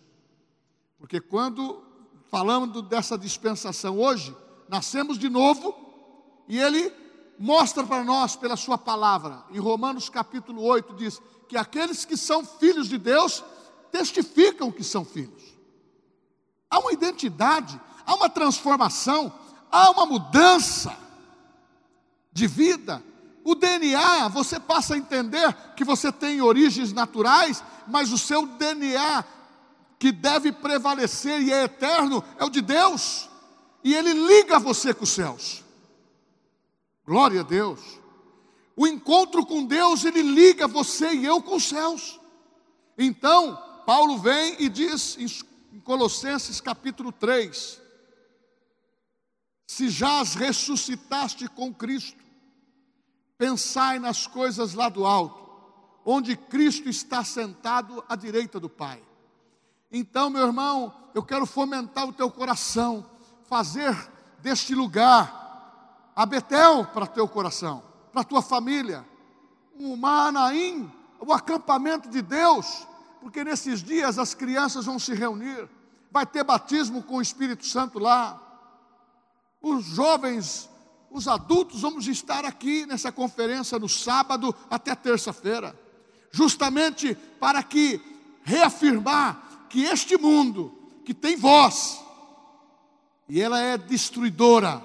Porque 0.97 1.21
quando 1.21 1.83
falamos 2.27 2.81
dessa 2.87 3.15
dispensação 3.15 3.99
hoje, 3.99 4.35
nascemos 4.67 5.19
de 5.19 5.29
novo 5.29 5.75
e 6.47 6.59
ele 6.59 6.91
mostra 7.37 7.83
para 7.85 8.03
nós 8.03 8.35
pela 8.35 8.57
sua 8.57 8.77
palavra. 8.77 9.43
Em 9.51 9.59
Romanos 9.59 10.09
capítulo 10.09 10.63
8 10.63 10.95
diz 10.95 11.21
que 11.47 11.57
aqueles 11.57 12.05
que 12.05 12.17
são 12.17 12.43
filhos 12.43 12.87
de 12.89 12.97
Deus 12.97 13.43
testificam 13.91 14.71
que 14.71 14.83
são 14.83 15.05
filhos. 15.05 15.43
Há 16.71 16.79
uma 16.79 16.91
identidade, 16.91 17.79
há 18.03 18.15
uma 18.15 18.29
transformação, 18.29 19.31
há 19.71 19.91
uma 19.91 20.07
mudança 20.07 21.08
de 22.39 22.47
vida. 22.47 23.03
O 23.43 23.53
DNA, 23.53 24.29
você 24.29 24.59
passa 24.59 24.93
a 24.93 24.97
entender 24.97 25.53
que 25.75 25.83
você 25.83 26.11
tem 26.11 26.41
origens 26.41 26.93
naturais, 26.93 27.63
mas 27.87 28.11
o 28.11 28.17
seu 28.17 28.45
DNA 28.45 29.25
que 29.99 30.11
deve 30.11 30.51
prevalecer 30.53 31.41
e 31.41 31.51
é 31.51 31.65
eterno 31.65 32.23
é 32.37 32.45
o 32.45 32.49
de 32.49 32.61
Deus. 32.61 33.29
E 33.83 33.93
ele 33.93 34.13
liga 34.13 34.57
você 34.57 34.93
com 34.93 35.03
os 35.03 35.09
céus. 35.09 35.63
Glória 37.05 37.41
a 37.41 37.43
Deus. 37.43 37.81
O 38.75 38.87
encontro 38.87 39.45
com 39.45 39.65
Deus, 39.65 40.05
ele 40.05 40.21
liga 40.21 40.67
você 40.67 41.13
e 41.13 41.25
eu 41.25 41.41
com 41.41 41.57
os 41.57 41.63
céus. 41.63 42.19
Então, 42.97 43.57
Paulo 43.85 44.17
vem 44.17 44.55
e 44.59 44.69
diz 44.69 45.17
em 45.73 45.79
Colossenses 45.81 46.61
capítulo 46.61 47.11
3: 47.11 47.81
Se 49.67 49.89
já 49.89 50.21
as 50.21 50.35
ressuscitaste 50.35 51.47
com 51.49 51.73
Cristo, 51.73 52.28
Pensai 53.39 53.99
nas 53.99 54.27
coisas 54.27 54.73
lá 54.73 54.89
do 54.89 55.05
alto, 55.05 55.49
onde 56.03 56.35
Cristo 56.35 56.89
está 56.89 57.23
sentado 57.23 58.03
à 58.09 58.13
direita 58.13 58.59
do 58.59 58.67
Pai. 58.67 59.01
Então, 59.89 60.29
meu 60.29 60.45
irmão, 60.45 60.93
eu 61.15 61.23
quero 61.23 61.45
fomentar 61.45 62.05
o 62.05 62.11
teu 62.11 62.29
coração, 62.29 63.09
fazer 63.45 63.95
deste 64.39 64.75
lugar 64.75 66.11
a 66.13 66.25
Betel 66.25 66.85
para 66.87 67.07
teu 67.07 67.29
coração, 67.29 67.81
para 68.11 68.25
tua 68.25 68.41
família, 68.41 69.07
um 69.79 69.95
Manaim, 69.95 70.91
o 71.17 71.31
acampamento 71.31 72.09
de 72.09 72.21
Deus, 72.21 72.85
porque 73.21 73.41
nesses 73.45 73.81
dias 73.81 74.19
as 74.19 74.33
crianças 74.33 74.85
vão 74.85 74.99
se 74.99 75.13
reunir, 75.13 75.69
vai 76.11 76.25
ter 76.25 76.43
batismo 76.43 77.01
com 77.01 77.15
o 77.15 77.21
Espírito 77.21 77.65
Santo 77.65 77.99
lá, 77.99 78.37
os 79.61 79.85
jovens 79.85 80.69
os 81.11 81.27
adultos 81.27 81.81
vamos 81.81 82.07
estar 82.07 82.45
aqui 82.45 82.85
nessa 82.85 83.11
conferência 83.11 83.79
no 83.79 83.89
sábado 83.89 84.53
até 84.69 84.95
terça-feira, 84.95 85.77
justamente 86.31 87.15
para 87.39 87.63
que 87.63 87.99
reafirmar 88.43 89.67
que 89.69 89.83
este 89.83 90.17
mundo 90.17 90.73
que 91.05 91.13
tem 91.13 91.35
voz 91.35 91.99
e 93.27 93.39
ela 93.39 93.59
é 93.59 93.77
destruidora, 93.77 94.83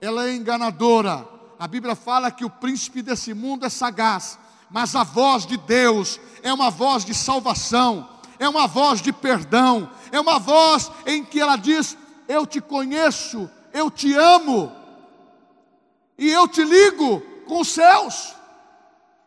ela 0.00 0.28
é 0.28 0.34
enganadora. 0.34 1.28
A 1.58 1.66
Bíblia 1.66 1.96
fala 1.96 2.30
que 2.30 2.44
o 2.44 2.50
príncipe 2.50 3.02
desse 3.02 3.34
mundo 3.34 3.66
é 3.66 3.68
sagaz, 3.68 4.38
mas 4.70 4.94
a 4.94 5.02
voz 5.02 5.44
de 5.44 5.56
Deus 5.56 6.20
é 6.42 6.52
uma 6.52 6.70
voz 6.70 7.04
de 7.04 7.14
salvação, 7.14 8.08
é 8.38 8.48
uma 8.48 8.66
voz 8.66 9.00
de 9.00 9.12
perdão, 9.12 9.90
é 10.12 10.20
uma 10.20 10.38
voz 10.38 10.90
em 11.06 11.24
que 11.24 11.40
ela 11.40 11.56
diz: 11.56 11.96
Eu 12.28 12.46
te 12.46 12.60
conheço, 12.60 13.50
eu 13.72 13.90
te 13.90 14.14
amo 14.14 14.83
e 16.18 16.30
eu 16.30 16.46
te 16.48 16.62
ligo 16.64 17.20
com 17.46 17.60
os 17.60 17.68
céus, 17.68 18.34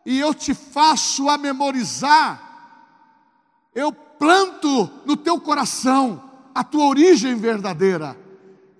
e 0.04 0.18
eu 0.18 0.32
te 0.32 0.54
faço 0.54 1.28
a 1.28 1.36
memorizar, 1.36 2.40
eu 3.74 3.92
planto 3.92 4.90
no 5.04 5.16
teu 5.16 5.40
coração 5.40 6.22
a 6.54 6.64
tua 6.64 6.86
origem 6.86 7.36
verdadeira. 7.36 8.18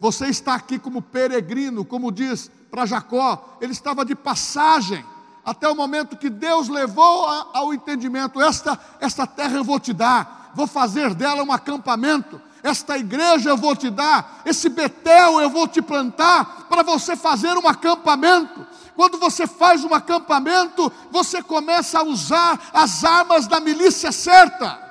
Você 0.00 0.26
está 0.26 0.54
aqui 0.54 0.78
como 0.78 1.02
peregrino, 1.02 1.84
como 1.84 2.10
diz 2.10 2.50
para 2.70 2.86
Jacó, 2.86 3.56
ele 3.60 3.72
estava 3.72 4.04
de 4.04 4.14
passagem, 4.14 5.04
até 5.44 5.68
o 5.68 5.74
momento 5.74 6.16
que 6.16 6.28
Deus 6.28 6.68
levou 6.68 7.26
ao 7.26 7.72
entendimento: 7.72 8.40
esta, 8.40 8.78
esta 9.00 9.26
terra 9.26 9.56
eu 9.56 9.64
vou 9.64 9.80
te 9.80 9.92
dar, 9.92 10.52
vou 10.54 10.66
fazer 10.66 11.14
dela 11.14 11.42
um 11.42 11.52
acampamento. 11.52 12.40
Esta 12.62 12.98
igreja 12.98 13.50
eu 13.50 13.56
vou 13.56 13.76
te 13.76 13.90
dar, 13.90 14.42
esse 14.44 14.68
Betel 14.68 15.40
eu 15.40 15.50
vou 15.50 15.68
te 15.68 15.80
plantar 15.80 16.66
para 16.68 16.82
você 16.82 17.16
fazer 17.16 17.56
um 17.56 17.66
acampamento. 17.68 18.66
Quando 18.96 19.18
você 19.18 19.46
faz 19.46 19.84
um 19.84 19.94
acampamento, 19.94 20.90
você 21.10 21.42
começa 21.42 22.00
a 22.00 22.02
usar 22.02 22.60
as 22.72 23.04
armas 23.04 23.46
da 23.46 23.60
milícia 23.60 24.10
certa. 24.10 24.86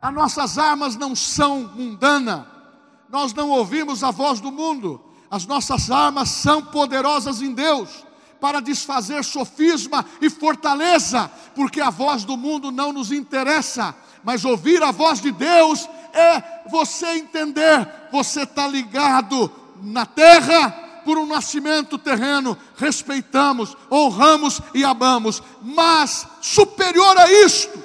As 0.00 0.12
nossas 0.12 0.58
armas 0.58 0.96
não 0.96 1.14
são 1.14 1.70
mundanas, 1.74 2.44
nós 3.08 3.32
não 3.34 3.50
ouvimos 3.50 4.02
a 4.02 4.10
voz 4.10 4.40
do 4.40 4.50
mundo, 4.50 5.00
as 5.30 5.46
nossas 5.46 5.90
armas 5.90 6.28
são 6.28 6.62
poderosas 6.62 7.40
em 7.40 7.52
Deus 7.52 8.07
para 8.40 8.60
desfazer 8.60 9.24
sofisma 9.24 10.04
e 10.20 10.30
fortaleza, 10.30 11.30
porque 11.54 11.80
a 11.80 11.90
voz 11.90 12.24
do 12.24 12.36
mundo 12.36 12.70
não 12.70 12.92
nos 12.92 13.10
interessa, 13.10 13.94
mas 14.22 14.44
ouvir 14.44 14.82
a 14.82 14.90
voz 14.90 15.20
de 15.20 15.30
Deus 15.30 15.88
é 16.12 16.68
você 16.70 17.06
entender, 17.06 17.88
você 18.10 18.42
está 18.42 18.66
ligado 18.66 19.50
na 19.82 20.06
terra 20.06 20.70
por 21.04 21.16
um 21.16 21.26
nascimento 21.26 21.96
terreno, 21.96 22.56
respeitamos, 22.76 23.76
honramos 23.90 24.60
e 24.74 24.84
amamos, 24.84 25.42
mas 25.62 26.26
superior 26.40 27.16
a 27.16 27.32
isto, 27.32 27.82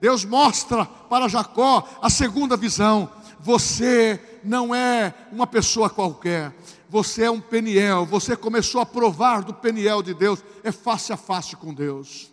Deus 0.00 0.24
mostra 0.24 0.84
para 0.84 1.28
Jacó 1.28 1.86
a 2.00 2.10
segunda 2.10 2.56
visão: 2.56 3.10
você 3.40 4.40
não 4.42 4.74
é 4.74 5.14
uma 5.32 5.46
pessoa 5.46 5.90
qualquer, 5.90 6.54
você 6.94 7.24
é 7.24 7.30
um 7.30 7.40
Peniel, 7.40 8.06
você 8.06 8.36
começou 8.36 8.80
a 8.80 8.86
provar 8.86 9.42
do 9.42 9.52
Peniel 9.52 10.00
de 10.00 10.14
Deus, 10.14 10.44
é 10.62 10.70
face 10.70 11.12
a 11.12 11.16
face 11.16 11.56
com 11.56 11.74
Deus. 11.74 12.30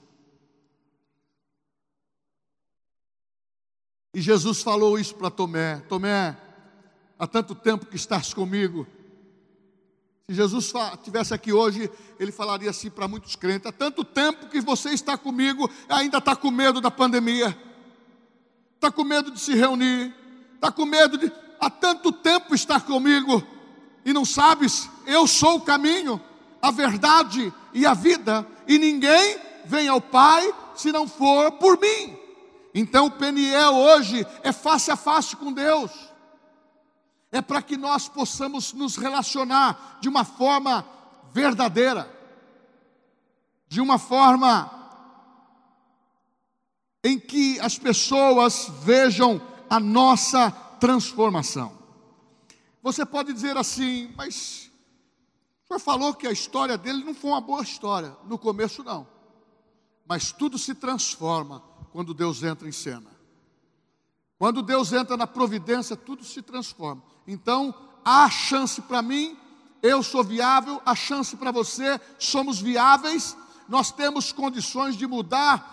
E 4.14 4.22
Jesus 4.22 4.62
falou 4.62 5.00
isso 5.00 5.16
para 5.16 5.32
Tomé: 5.32 5.78
Tomé, 5.90 6.38
há 7.18 7.26
tanto 7.26 7.56
tempo 7.56 7.88
que 7.88 7.96
estás 7.96 8.36
comigo. 8.36 8.86
Se 10.30 10.36
Jesus 10.36 10.72
estivesse 10.94 11.34
aqui 11.34 11.52
hoje, 11.52 11.90
ele 12.20 12.32
falaria 12.32 12.70
assim 12.70 12.92
para 12.92 13.08
muitos 13.08 13.36
crentes: 13.36 13.66
há 13.66 13.72
tanto 13.72 14.04
tempo 14.04 14.48
que 14.48 14.62
você 14.62 14.92
está 14.92 15.18
comigo, 15.18 15.68
ainda 15.90 16.20
está 16.20 16.36
com 16.36 16.52
medo 16.52 16.80
da 16.80 16.92
pandemia, 16.92 17.58
está 18.76 18.92
com 18.92 19.04
medo 19.04 19.32
de 19.32 19.40
se 19.40 19.56
reunir, 19.56 20.14
está 20.54 20.72
com 20.72 20.86
medo 20.86 21.18
de. 21.18 21.32
Há 21.60 21.68
tanto 21.68 22.12
tempo 22.12 22.54
estar 22.54 22.82
comigo 22.82 23.44
e 24.04 24.14
não 24.14 24.26
sabes, 24.26 24.90
eu 25.06 25.28
sou 25.28 25.58
o 25.58 25.62
caminho, 25.62 26.20
a 26.62 26.72
verdade 26.72 27.54
e 27.74 27.86
a 27.86 27.94
vida, 27.94 28.48
e 28.68 28.78
ninguém 28.78 29.38
vem 29.66 29.88
ao 29.88 30.02
Pai 30.02 30.54
se 30.76 30.92
não 30.92 31.08
for 31.08 31.52
por 31.54 31.80
mim. 31.80 32.18
Então 32.74 33.08
o 33.08 33.12
Peniel 33.12 33.74
hoje 33.74 34.26
é 34.44 34.52
face 34.52 34.90
a 34.92 34.96
face 34.96 35.36
com 35.36 35.52
Deus. 35.52 35.92
É 37.32 37.42
para 37.42 37.62
que 37.62 37.78
nós 37.78 38.08
possamos 38.08 38.74
nos 38.74 38.98
relacionar 38.98 40.00
de 40.02 40.10
uma 40.10 40.24
forma 40.24 40.86
verdadeira, 41.34 42.12
de 43.68 43.80
uma 43.80 43.98
forma 43.98 44.70
em 47.04 47.20
que 47.20 47.60
as 47.60 47.78
pessoas 47.78 48.70
vejam 48.84 49.42
a 49.70 49.80
nossa 49.80 50.52
transformação. 50.80 51.81
Você 52.82 53.06
pode 53.06 53.32
dizer 53.32 53.58
assim, 53.58 54.14
mas 54.18 54.72
o 55.64 55.68
senhor 55.68 55.80
falou 55.80 56.14
que 56.14 56.28
a 56.28 56.32
história 56.32 56.78
dele 56.78 57.04
não 57.04 57.14
foi 57.14 57.32
uma 57.32 57.42
boa 57.42 57.62
história. 57.62 58.16
No 58.26 58.38
começo, 58.38 58.84
não. 58.84 59.08
Mas 60.08 60.32
tudo 60.32 60.58
se 60.58 60.74
transforma 60.74 61.64
quando 61.92 62.14
Deus 62.14 62.44
entra 62.44 62.68
em 62.68 62.72
cena. 62.72 63.10
Quando 64.38 64.64
Deus 64.64 64.92
entra 64.92 65.16
na 65.16 65.28
providência, 65.28 65.96
tudo 65.96 66.24
se 66.24 66.42
transforma. 66.42 67.04
Então, 67.28 67.74
há 68.04 68.30
chance 68.30 68.82
para 68.82 69.02
mim, 69.02 69.38
eu 69.84 70.02
sou 70.02 70.24
viável, 70.24 70.82
há 70.84 70.96
chance 70.96 71.36
para 71.38 71.52
você, 71.52 72.02
somos 72.18 72.60
viáveis, 72.60 73.38
nós 73.68 73.92
temos 73.92 74.32
condições 74.32 74.98
de 74.98 75.06
mudar 75.06 75.72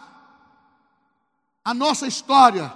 a 1.65 1.75
nossa 1.75 2.07
história, 2.07 2.73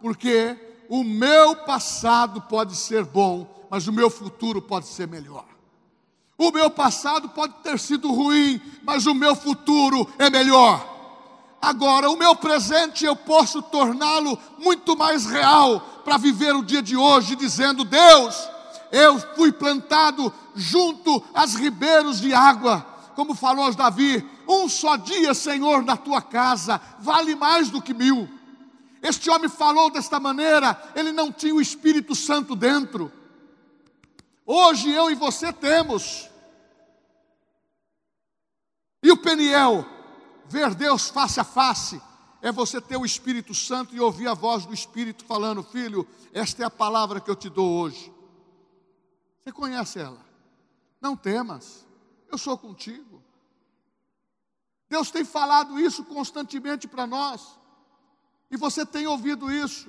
porque 0.00 0.71
o 0.92 1.02
meu 1.02 1.56
passado 1.56 2.38
pode 2.42 2.76
ser 2.76 3.02
bom, 3.02 3.48
mas 3.70 3.88
o 3.88 3.92
meu 3.94 4.10
futuro 4.10 4.60
pode 4.60 4.86
ser 4.86 5.08
melhor. 5.08 5.46
O 6.36 6.50
meu 6.50 6.68
passado 6.68 7.30
pode 7.30 7.54
ter 7.62 7.78
sido 7.78 8.12
ruim, 8.12 8.60
mas 8.82 9.06
o 9.06 9.14
meu 9.14 9.34
futuro 9.34 10.06
é 10.18 10.28
melhor. 10.28 10.86
Agora, 11.62 12.10
o 12.10 12.16
meu 12.18 12.36
presente 12.36 13.06
eu 13.06 13.16
posso 13.16 13.62
torná-lo 13.62 14.38
muito 14.58 14.94
mais 14.94 15.24
real 15.24 15.80
para 16.04 16.18
viver 16.18 16.54
o 16.54 16.62
dia 16.62 16.82
de 16.82 16.94
hoje, 16.94 17.36
dizendo: 17.36 17.84
Deus, 17.84 18.36
eu 18.90 19.18
fui 19.34 19.50
plantado 19.50 20.30
junto 20.54 21.22
às 21.32 21.54
ribeiros 21.54 22.20
de 22.20 22.34
água, 22.34 22.84
como 23.16 23.34
falou 23.34 23.72
Davi, 23.74 24.22
um 24.46 24.68
só 24.68 24.96
dia, 24.96 25.32
Senhor, 25.32 25.82
na 25.82 25.96
tua 25.96 26.20
casa, 26.20 26.78
vale 26.98 27.34
mais 27.34 27.70
do 27.70 27.80
que 27.80 27.94
mil. 27.94 28.28
Este 29.02 29.28
homem 29.28 29.48
falou 29.48 29.90
desta 29.90 30.20
maneira, 30.20 30.80
ele 30.94 31.10
não 31.10 31.32
tinha 31.32 31.52
o 31.52 31.60
Espírito 31.60 32.14
Santo 32.14 32.54
dentro. 32.54 33.10
Hoje 34.46 34.90
eu 34.92 35.10
e 35.10 35.16
você 35.16 35.52
temos. 35.52 36.30
E 39.02 39.10
o 39.10 39.16
Peniel, 39.16 39.84
ver 40.46 40.72
Deus 40.76 41.08
face 41.08 41.40
a 41.40 41.44
face, 41.44 42.00
é 42.40 42.52
você 42.52 42.80
ter 42.80 42.96
o 42.96 43.04
Espírito 43.04 43.52
Santo 43.52 43.92
e 43.92 44.00
ouvir 44.00 44.28
a 44.28 44.34
voz 44.34 44.64
do 44.64 44.72
Espírito 44.72 45.24
falando: 45.24 45.64
Filho, 45.64 46.06
esta 46.32 46.62
é 46.62 46.66
a 46.66 46.70
palavra 46.70 47.20
que 47.20 47.28
eu 47.28 47.34
te 47.34 47.50
dou 47.50 47.80
hoje. 47.80 48.12
Você 49.40 49.50
conhece 49.50 49.98
ela? 49.98 50.24
Não 51.00 51.16
temas, 51.16 51.84
eu 52.30 52.38
sou 52.38 52.56
contigo. 52.56 53.20
Deus 54.88 55.10
tem 55.10 55.24
falado 55.24 55.80
isso 55.80 56.04
constantemente 56.04 56.86
para 56.86 57.04
nós, 57.06 57.58
e 58.52 58.56
você 58.58 58.84
tem 58.84 59.06
ouvido 59.06 59.50
isso, 59.50 59.88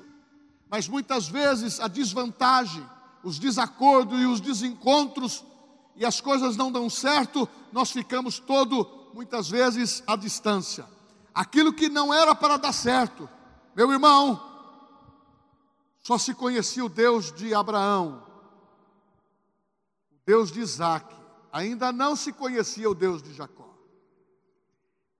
mas 0.69 0.88
muitas 0.88 1.28
vezes 1.28 1.82
a 1.82 1.89
desvantagem, 1.89 2.84
os 3.21 3.38
desacordos 3.38 4.17
e 4.21 4.26
os 4.26 4.39
desencontros, 4.39 5.43
e 5.97 6.06
as 6.06 6.21
coisas 6.21 6.56
não 6.56 6.71
dão 6.71 6.89
certo, 6.89 7.47
nós 7.73 7.91
ficamos 7.91 8.39
todo 8.39 8.89
muitas 9.13 9.49
vezes 9.49 10.02
à 10.08 10.15
distância. 10.15 10.86
Aquilo 11.36 11.73
que 11.73 11.89
não 11.89 12.13
era 12.13 12.34
para 12.34 12.56
dar 12.56 12.71
certo, 12.71 13.30
meu 13.76 13.91
irmão, 13.91 14.41
só 16.02 16.17
se 16.17 16.34
conhecia 16.34 16.86
o 16.86 16.89
Deus 16.89 17.34
de 17.34 17.54
Abraão, 17.54 18.23
o 20.10 20.15
Deus 20.26 20.54
de 20.54 20.62
Isaac, 20.62 21.13
ainda 21.52 21.91
não 21.91 22.15
se 22.15 22.32
conhecia 22.32 22.89
o 22.89 22.95
Deus 22.95 23.21
de 23.21 23.34
Jacó. 23.34 23.73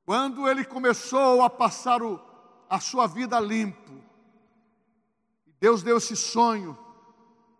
Quando 0.06 0.48
ele 0.48 0.64
começou 0.64 1.42
a 1.42 1.50
passar 1.50 2.02
o, 2.02 2.33
a 2.70 2.80
sua 2.80 3.08
vida 3.08 3.40
limpo, 3.40 3.92
Deus 5.60 5.82
deu 5.82 5.98
esse 5.98 6.16
sonho 6.16 6.78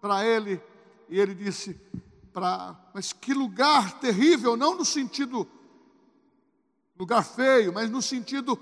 para 0.02 0.26
ele, 0.26 0.62
e 1.08 1.20
ele 1.20 1.34
disse: 1.34 1.74
pra, 2.34 2.76
Mas 2.94 3.14
que 3.14 3.34
lugar 3.34 4.00
terrível, 4.00 4.58
não 4.58 4.76
no 4.76 4.84
sentido 4.84 5.48
lugar 6.98 7.24
feio, 7.24 7.74
mas 7.74 7.90
no 7.90 8.02
sentido 8.02 8.60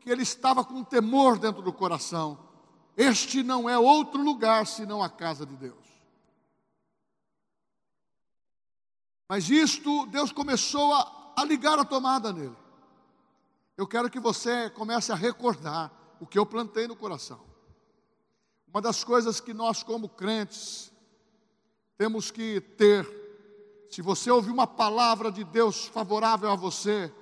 que 0.00 0.10
ele 0.10 0.22
estava 0.22 0.64
com 0.64 0.84
temor 0.84 1.38
dentro 1.38 1.62
do 1.62 1.72
coração. 1.72 2.38
Este 2.96 3.42
não 3.42 3.68
é 3.68 3.78
outro 3.78 4.22
lugar 4.22 4.66
senão 4.66 5.02
a 5.02 5.08
casa 5.08 5.44
de 5.44 5.56
Deus. 5.56 5.86
Mas 9.28 9.50
isto, 9.50 10.06
Deus 10.06 10.30
começou 10.30 10.92
a, 10.94 11.32
a 11.36 11.44
ligar 11.44 11.78
a 11.78 11.84
tomada 11.84 12.32
nele. 12.32 12.56
Eu 13.76 13.86
quero 13.86 14.08
que 14.08 14.18
você 14.18 14.70
comece 14.70 15.12
a 15.12 15.14
recordar 15.14 15.92
o 16.18 16.26
que 16.26 16.38
eu 16.38 16.46
plantei 16.46 16.86
no 16.86 16.96
coração. 16.96 17.40
Uma 18.68 18.80
das 18.80 19.04
coisas 19.04 19.38
que 19.38 19.52
nós, 19.52 19.82
como 19.82 20.08
crentes, 20.08 20.90
temos 21.98 22.30
que 22.30 22.60
ter, 22.60 23.06
se 23.90 24.00
você 24.00 24.30
ouvir 24.30 24.50
uma 24.50 24.66
palavra 24.66 25.30
de 25.30 25.44
Deus 25.44 25.86
favorável 25.86 26.50
a 26.50 26.56
você, 26.56 27.12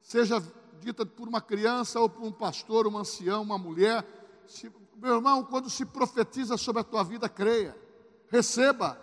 seja 0.00 0.42
dita 0.80 1.04
por 1.04 1.28
uma 1.28 1.40
criança 1.40 2.00
ou 2.00 2.08
por 2.08 2.22
um 2.22 2.32
pastor, 2.32 2.86
um 2.86 2.96
ancião, 2.96 3.42
uma 3.42 3.58
mulher. 3.58 4.04
Se, 4.46 4.72
meu 4.96 5.16
irmão, 5.16 5.44
quando 5.44 5.68
se 5.68 5.84
profetiza 5.84 6.56
sobre 6.56 6.80
a 6.80 6.84
tua 6.84 7.04
vida, 7.04 7.28
creia, 7.28 7.76
receba. 8.28 8.98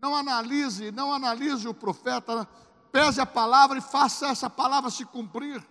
Não 0.00 0.16
analise, 0.16 0.90
não 0.90 1.12
analise 1.12 1.68
o 1.68 1.74
profeta, 1.74 2.48
pese 2.92 3.20
a 3.20 3.26
palavra 3.26 3.78
e 3.78 3.80
faça 3.80 4.28
essa 4.28 4.50
palavra 4.50 4.90
se 4.90 5.04
cumprir. 5.06 5.66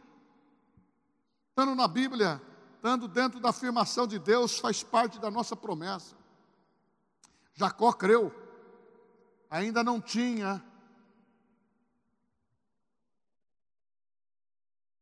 Estando 1.49 1.75
na 1.75 1.87
Bíblia, 1.87 2.41
estando 2.75 3.07
dentro 3.07 3.39
da 3.39 3.49
afirmação 3.49 4.07
de 4.07 4.17
Deus, 4.17 4.57
faz 4.57 4.81
parte 4.81 5.19
da 5.19 5.29
nossa 5.29 5.55
promessa. 5.55 6.15
Jacó 7.53 7.93
creu, 7.93 8.33
ainda 9.49 9.83
não 9.83 10.01
tinha 10.01 10.63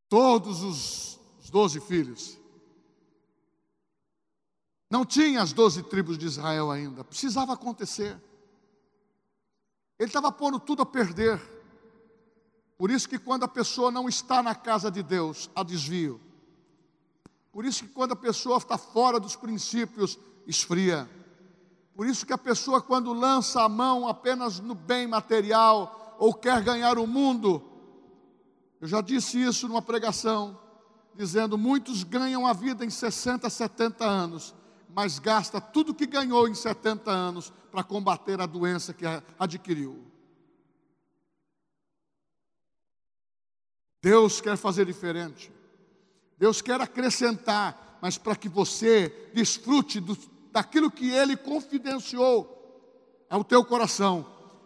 todos 0.09 0.61
os 0.61 1.49
doze 1.49 1.79
filhos. 1.79 2.37
Não 4.89 5.05
tinha 5.05 5.41
as 5.41 5.53
doze 5.53 5.83
tribos 5.83 6.17
de 6.17 6.25
Israel 6.25 6.71
ainda, 6.71 7.03
precisava 7.03 7.53
acontecer. 7.53 8.19
Ele 9.97 10.09
estava 10.09 10.31
pondo 10.31 10.59
tudo 10.59 10.81
a 10.81 10.85
perder. 10.85 11.58
Por 12.79 12.89
isso 12.89 13.09
que 13.09 13.19
quando 13.19 13.43
a 13.43 13.47
pessoa 13.49 13.91
não 13.91 14.07
está 14.07 14.41
na 14.41 14.55
casa 14.55 14.89
de 14.89 15.03
Deus, 15.03 15.49
há 15.53 15.63
desvio. 15.63 16.21
Por 17.51 17.65
isso 17.65 17.83
que 17.83 17.89
quando 17.89 18.13
a 18.13 18.15
pessoa 18.15 18.57
está 18.57 18.77
fora 18.77 19.19
dos 19.19 19.35
princípios, 19.35 20.17
esfria. 20.47 21.09
Por 21.93 22.07
isso 22.07 22.25
que 22.25 22.31
a 22.31 22.37
pessoa 22.37 22.81
quando 22.81 23.11
lança 23.11 23.61
a 23.61 23.67
mão 23.67 24.07
apenas 24.07 24.61
no 24.61 24.73
bem 24.73 25.07
material 25.07 26.15
ou 26.17 26.33
quer 26.33 26.63
ganhar 26.63 26.97
o 26.97 27.05
mundo, 27.05 27.61
eu 28.79 28.87
já 28.87 29.01
disse 29.01 29.43
isso 29.43 29.67
numa 29.67 29.81
pregação, 29.81 30.57
dizendo 31.13 31.57
muitos 31.57 32.05
ganham 32.05 32.47
a 32.47 32.53
vida 32.53 32.85
em 32.85 32.89
60, 32.89 33.49
70 33.49 34.05
anos, 34.05 34.55
mas 34.95 35.19
gasta 35.19 35.59
tudo 35.59 35.93
que 35.93 36.05
ganhou 36.05 36.47
em 36.47 36.55
70 36.55 37.11
anos 37.11 37.51
para 37.69 37.83
combater 37.83 38.39
a 38.39 38.45
doença 38.45 38.93
que 38.93 39.03
adquiriu. 39.37 40.08
Deus 44.01 44.39
quer 44.39 44.57
fazer 44.57 44.85
diferente. 44.85 45.51
Deus 46.37 46.61
quer 46.61 46.79
acrescentar, 46.79 47.99
mas 48.01 48.17
para 48.17 48.35
que 48.35 48.47
você 48.47 49.29
desfrute 49.33 49.99
do, 49.99 50.17
daquilo 50.51 50.89
que 50.89 51.09
Ele 51.09 51.35
confidenciou 51.35 52.55
ao 53.29 53.43
teu 53.43 53.63
coração, 53.63 54.25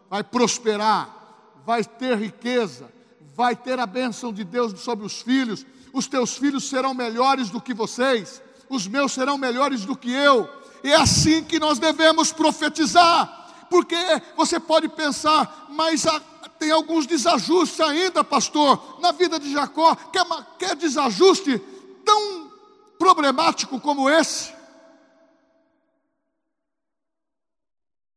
vai 0.10 0.24
prosperar, 0.24 1.62
vai 1.66 1.84
ter 1.84 2.18
riqueza, 2.18 2.92
vai 3.36 3.56
ter 3.56 3.80
a 3.80 3.88
bênção 3.88 4.32
de 4.32 4.44
Deus 4.44 4.80
sobre 4.80 5.06
os 5.06 5.22
filhos. 5.22 5.66
Os 5.92 6.08
teus 6.08 6.38
filhos 6.38 6.70
serão 6.70 6.94
melhores 6.94 7.50
do 7.50 7.60
que 7.60 7.74
vocês, 7.74 8.42
os 8.70 8.88
meus 8.88 9.12
serão 9.12 9.38
melhores 9.38 9.86
do 9.86 9.96
que 9.96 10.12
eu. 10.12 10.48
É 10.84 10.96
assim 10.96 11.44
que 11.44 11.60
nós 11.60 11.80
devemos 11.80 12.32
profetizar, 12.32 13.66
porque 13.70 13.96
você 14.36 14.60
pode 14.60 14.90
pensar, 14.90 15.68
mas 15.70 16.06
a, 16.06 16.22
tem 16.64 16.72
alguns 16.72 17.06
desajustes 17.06 17.78
ainda, 17.82 18.24
pastor, 18.24 19.02
na 19.02 19.12
vida 19.12 19.38
de 19.38 19.52
Jacó. 19.52 19.94
Quer, 19.96 20.26
quer 20.58 20.76
desajuste 20.78 21.60
tão 22.06 22.50
problemático 22.98 23.82
como 23.82 24.10
esse? 24.10 24.54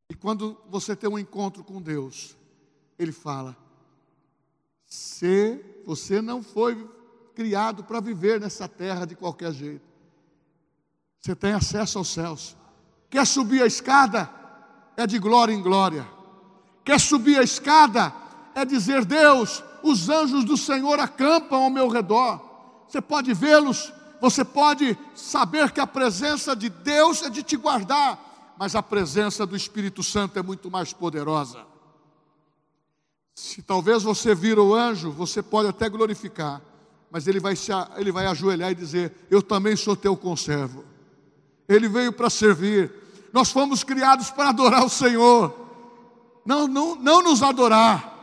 E 0.08 0.14
quando 0.14 0.56
você 0.68 0.94
tem 0.94 1.10
um 1.10 1.18
encontro 1.18 1.64
com 1.64 1.82
Deus, 1.82 2.36
Ele 2.96 3.10
fala: 3.10 3.56
se 4.86 5.60
você 5.84 6.22
não 6.22 6.40
foi 6.40 6.88
criado 7.34 7.82
para 7.82 7.98
viver 7.98 8.40
nessa 8.40 8.68
terra 8.68 9.04
de 9.04 9.16
qualquer 9.16 9.52
jeito, 9.52 9.84
você 11.20 11.34
tem 11.34 11.52
acesso 11.52 11.98
aos 11.98 12.12
céus. 12.12 12.56
Quer 13.10 13.26
subir 13.26 13.60
a 13.60 13.66
escada? 13.66 14.30
É 14.96 15.04
de 15.04 15.18
glória 15.18 15.52
em 15.52 15.60
glória. 15.60 16.08
Quer 16.84 17.00
subir 17.00 17.40
a 17.40 17.42
escada? 17.42 18.25
É 18.56 18.64
dizer: 18.64 19.04
Deus, 19.04 19.62
os 19.82 20.08
anjos 20.08 20.42
do 20.42 20.56
Senhor 20.56 20.98
acampam 20.98 21.62
ao 21.62 21.70
meu 21.70 21.88
redor. 21.88 22.40
Você 22.88 23.02
pode 23.02 23.34
vê-los, 23.34 23.92
você 24.18 24.44
pode 24.44 24.98
saber 25.14 25.70
que 25.70 25.80
a 25.80 25.86
presença 25.86 26.56
de 26.56 26.70
Deus 26.70 27.22
é 27.22 27.28
de 27.28 27.42
te 27.42 27.56
guardar, 27.56 28.54
mas 28.58 28.74
a 28.74 28.82
presença 28.82 29.46
do 29.46 29.54
Espírito 29.54 30.02
Santo 30.02 30.38
é 30.38 30.42
muito 30.42 30.70
mais 30.70 30.92
poderosa. 30.92 31.64
Se 33.34 33.60
talvez 33.60 34.02
você 34.02 34.34
vira 34.34 34.62
o 34.62 34.74
anjo, 34.74 35.12
você 35.12 35.42
pode 35.42 35.68
até 35.68 35.90
glorificar, 35.90 36.62
mas 37.10 37.26
ele 37.26 37.38
vai, 37.38 37.54
se, 37.54 37.70
ele 37.96 38.10
vai 38.10 38.24
ajoelhar 38.24 38.70
e 38.70 38.74
dizer: 38.74 39.14
Eu 39.30 39.42
também 39.42 39.76
sou 39.76 39.94
teu 39.94 40.16
conservo. 40.16 40.82
Ele 41.68 41.88
veio 41.88 42.12
para 42.12 42.30
servir. 42.30 42.90
Nós 43.34 43.50
fomos 43.50 43.84
criados 43.84 44.30
para 44.30 44.48
adorar 44.48 44.82
o 44.82 44.88
Senhor, 44.88 45.54
não, 46.46 46.66
não, 46.66 46.94
não 46.94 47.22
nos 47.22 47.42
adorar. 47.42 48.15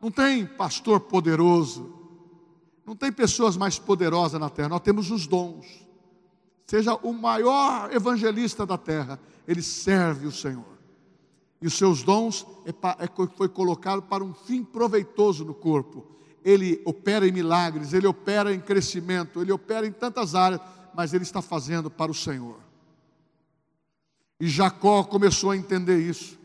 Não 0.00 0.10
tem 0.10 0.46
pastor 0.46 1.00
poderoso. 1.00 1.94
Não 2.86 2.96
tem 2.96 3.12
pessoas 3.12 3.56
mais 3.56 3.78
poderosas 3.78 4.40
na 4.40 4.48
terra. 4.48 4.70
Nós 4.70 4.80
temos 4.80 5.10
os 5.10 5.26
dons. 5.26 5.86
Seja 6.66 6.94
o 6.94 7.12
maior 7.12 7.92
evangelista 7.92 8.64
da 8.64 8.78
terra, 8.78 9.20
ele 9.46 9.60
serve 9.60 10.26
o 10.26 10.32
Senhor. 10.32 10.78
E 11.60 11.66
os 11.66 11.74
seus 11.74 12.02
dons 12.02 12.46
é, 12.64 12.70
é, 13.04 13.26
foi 13.36 13.48
colocado 13.48 14.02
para 14.02 14.24
um 14.24 14.32
fim 14.32 14.62
proveitoso 14.62 15.44
no 15.44 15.52
corpo. 15.52 16.06
Ele 16.44 16.80
opera 16.84 17.26
em 17.26 17.32
milagres, 17.32 17.92
ele 17.92 18.06
opera 18.06 18.54
em 18.54 18.60
crescimento, 18.60 19.42
ele 19.42 19.52
opera 19.52 19.86
em 19.86 19.92
tantas 19.92 20.34
áreas, 20.34 20.60
mas 20.94 21.12
ele 21.12 21.24
está 21.24 21.42
fazendo 21.42 21.90
para 21.90 22.10
o 22.10 22.14
Senhor. 22.14 22.60
E 24.38 24.48
Jacó 24.48 25.04
começou 25.04 25.50
a 25.50 25.56
entender 25.56 25.98
isso. 26.00 26.38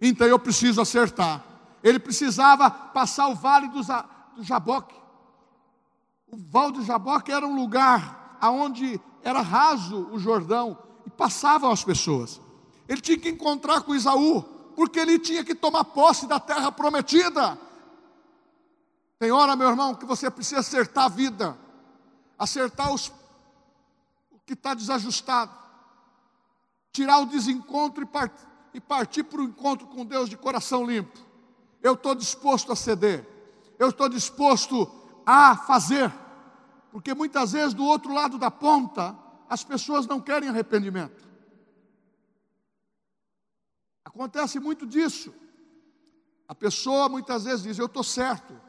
Então 0.00 0.26
eu 0.26 0.38
preciso 0.38 0.80
acertar. 0.80 1.49
Ele 1.82 1.98
precisava 1.98 2.70
passar 2.70 3.28
o 3.28 3.34
vale 3.34 3.68
do, 3.68 3.80
do 4.36 4.42
Jaboque. 4.42 4.94
O 6.26 6.36
vale 6.36 6.72
do 6.72 6.84
Jaboque 6.84 7.32
era 7.32 7.46
um 7.46 7.54
lugar 7.54 8.38
onde 8.42 9.00
era 9.22 9.40
raso 9.40 10.08
o 10.12 10.18
Jordão 10.18 10.78
e 11.06 11.10
passavam 11.10 11.70
as 11.70 11.82
pessoas. 11.82 12.40
Ele 12.88 13.00
tinha 13.00 13.18
que 13.18 13.28
encontrar 13.28 13.82
com 13.82 13.94
Isaú, 13.94 14.42
porque 14.76 14.98
ele 14.98 15.18
tinha 15.18 15.44
que 15.44 15.54
tomar 15.54 15.84
posse 15.84 16.26
da 16.26 16.38
terra 16.38 16.70
prometida. 16.70 17.58
Tem 19.18 19.30
hora, 19.30 19.56
meu 19.56 19.68
irmão, 19.68 19.94
que 19.94 20.06
você 20.06 20.30
precisa 20.30 20.60
acertar 20.60 21.04
a 21.04 21.08
vida, 21.08 21.58
acertar 22.38 22.92
os, 22.92 23.08
o 24.30 24.38
que 24.44 24.54
está 24.54 24.74
desajustado, 24.74 25.52
tirar 26.92 27.18
o 27.18 27.26
desencontro 27.26 28.02
e, 28.02 28.06
part, 28.06 28.34
e 28.74 28.80
partir 28.80 29.24
para 29.24 29.40
o 29.40 29.44
encontro 29.44 29.86
com 29.86 30.04
Deus 30.04 30.28
de 30.28 30.36
coração 30.36 30.84
limpo 30.84 31.29
eu 31.82 31.94
estou 31.94 32.14
disposto 32.14 32.72
a 32.72 32.76
ceder, 32.76 33.26
eu 33.78 33.88
estou 33.88 34.08
disposto 34.08 34.90
a 35.24 35.56
fazer, 35.56 36.12
porque 36.90 37.14
muitas 37.14 37.52
vezes 37.52 37.74
do 37.74 37.84
outro 37.84 38.12
lado 38.12 38.38
da 38.38 38.50
ponta, 38.50 39.16
as 39.48 39.64
pessoas 39.64 40.06
não 40.06 40.20
querem 40.20 40.48
arrependimento. 40.48 41.28
Acontece 44.04 44.58
muito 44.58 44.86
disso. 44.86 45.32
A 46.48 46.54
pessoa 46.54 47.08
muitas 47.08 47.44
vezes 47.44 47.62
diz: 47.62 47.78
Eu 47.78 47.86
estou 47.86 48.02
certo. 48.02 48.60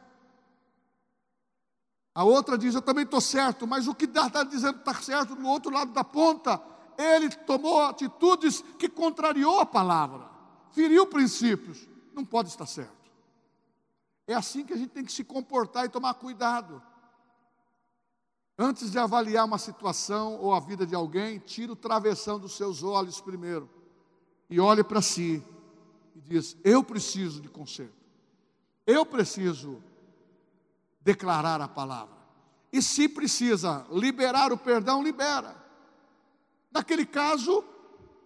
A 2.13 2.23
outra 2.23 2.57
diz: 2.57 2.75
Eu 2.75 2.81
também 2.81 3.03
estou 3.03 3.19
certo, 3.19 3.65
mas 3.65 3.87
o 3.87 3.95
que 3.95 4.05
está 4.05 4.43
dizendo 4.43 4.75
que 4.75 4.89
está 4.89 4.93
certo 5.01 5.35
do 5.35 5.47
outro 5.47 5.71
lado 5.71 5.91
da 5.91 6.03
ponta, 6.03 6.61
ele 6.97 7.29
tomou 7.29 7.81
atitudes 7.81 8.61
que 8.77 8.87
contrariou 8.87 9.59
a 9.59 9.65
palavra, 9.65 10.29
feriu 10.71 11.07
princípios, 11.07 11.89
não 12.13 12.23
pode 12.23 12.49
estar 12.49 12.67
certo. 12.67 13.00
É 14.31 14.35
assim 14.35 14.63
que 14.63 14.71
a 14.71 14.77
gente 14.77 14.91
tem 14.91 15.03
que 15.03 15.11
se 15.11 15.25
comportar 15.25 15.85
e 15.85 15.89
tomar 15.89 16.13
cuidado. 16.13 16.81
Antes 18.57 18.89
de 18.89 18.97
avaliar 18.97 19.45
uma 19.45 19.57
situação 19.57 20.37
ou 20.39 20.53
a 20.53 20.59
vida 20.59 20.85
de 20.85 20.95
alguém, 20.95 21.37
tira 21.37 21.73
o 21.73 21.75
travessão 21.75 22.39
dos 22.39 22.53
seus 22.53 22.81
olhos 22.81 23.19
primeiro 23.19 23.69
e 24.49 24.57
olhe 24.57 24.85
para 24.85 25.01
si 25.01 25.43
e 26.15 26.21
diz: 26.21 26.55
Eu 26.63 26.81
preciso 26.81 27.41
de 27.41 27.49
conserto, 27.49 27.93
eu 28.87 29.05
preciso 29.05 29.83
declarar 31.01 31.59
a 31.59 31.67
palavra. 31.67 32.15
E 32.71 32.81
se 32.81 33.09
precisa 33.09 33.85
liberar 33.91 34.53
o 34.53 34.57
perdão, 34.57 35.03
libera. 35.03 35.61
Naquele 36.71 37.05
caso, 37.05 37.65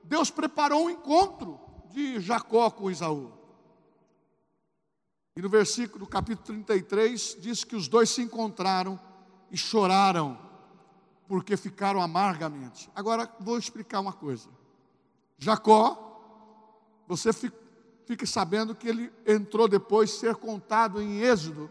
Deus 0.03 0.29
preparou 0.29 0.85
um 0.85 0.89
encontro 0.91 1.59
de 1.89 2.19
Jacó 2.19 2.69
com 2.69 2.91
Isaú. 2.91 3.44
E 5.37 5.41
no 5.41 5.49
versículo, 5.49 5.99
no 5.99 6.07
capítulo 6.07 6.45
33, 6.45 7.37
diz 7.41 7.63
que 7.65 7.75
os 7.75 7.89
dois 7.89 8.09
se 8.09 8.21
encontraram 8.21 8.97
e 9.51 9.57
choraram, 9.57 10.37
porque 11.27 11.57
ficaram 11.57 12.01
amargamente. 12.01 12.89
Agora 12.95 13.29
vou 13.41 13.57
explicar 13.57 13.99
uma 13.99 14.13
coisa. 14.13 14.47
Jacó, 15.37 17.03
você 17.05 17.31
fique 18.05 18.25
sabendo 18.25 18.73
que 18.73 18.87
ele 18.87 19.11
entrou 19.27 19.67
depois 19.67 20.11
ser 20.11 20.35
contado 20.35 21.01
em 21.01 21.19
Êxodo. 21.19 21.69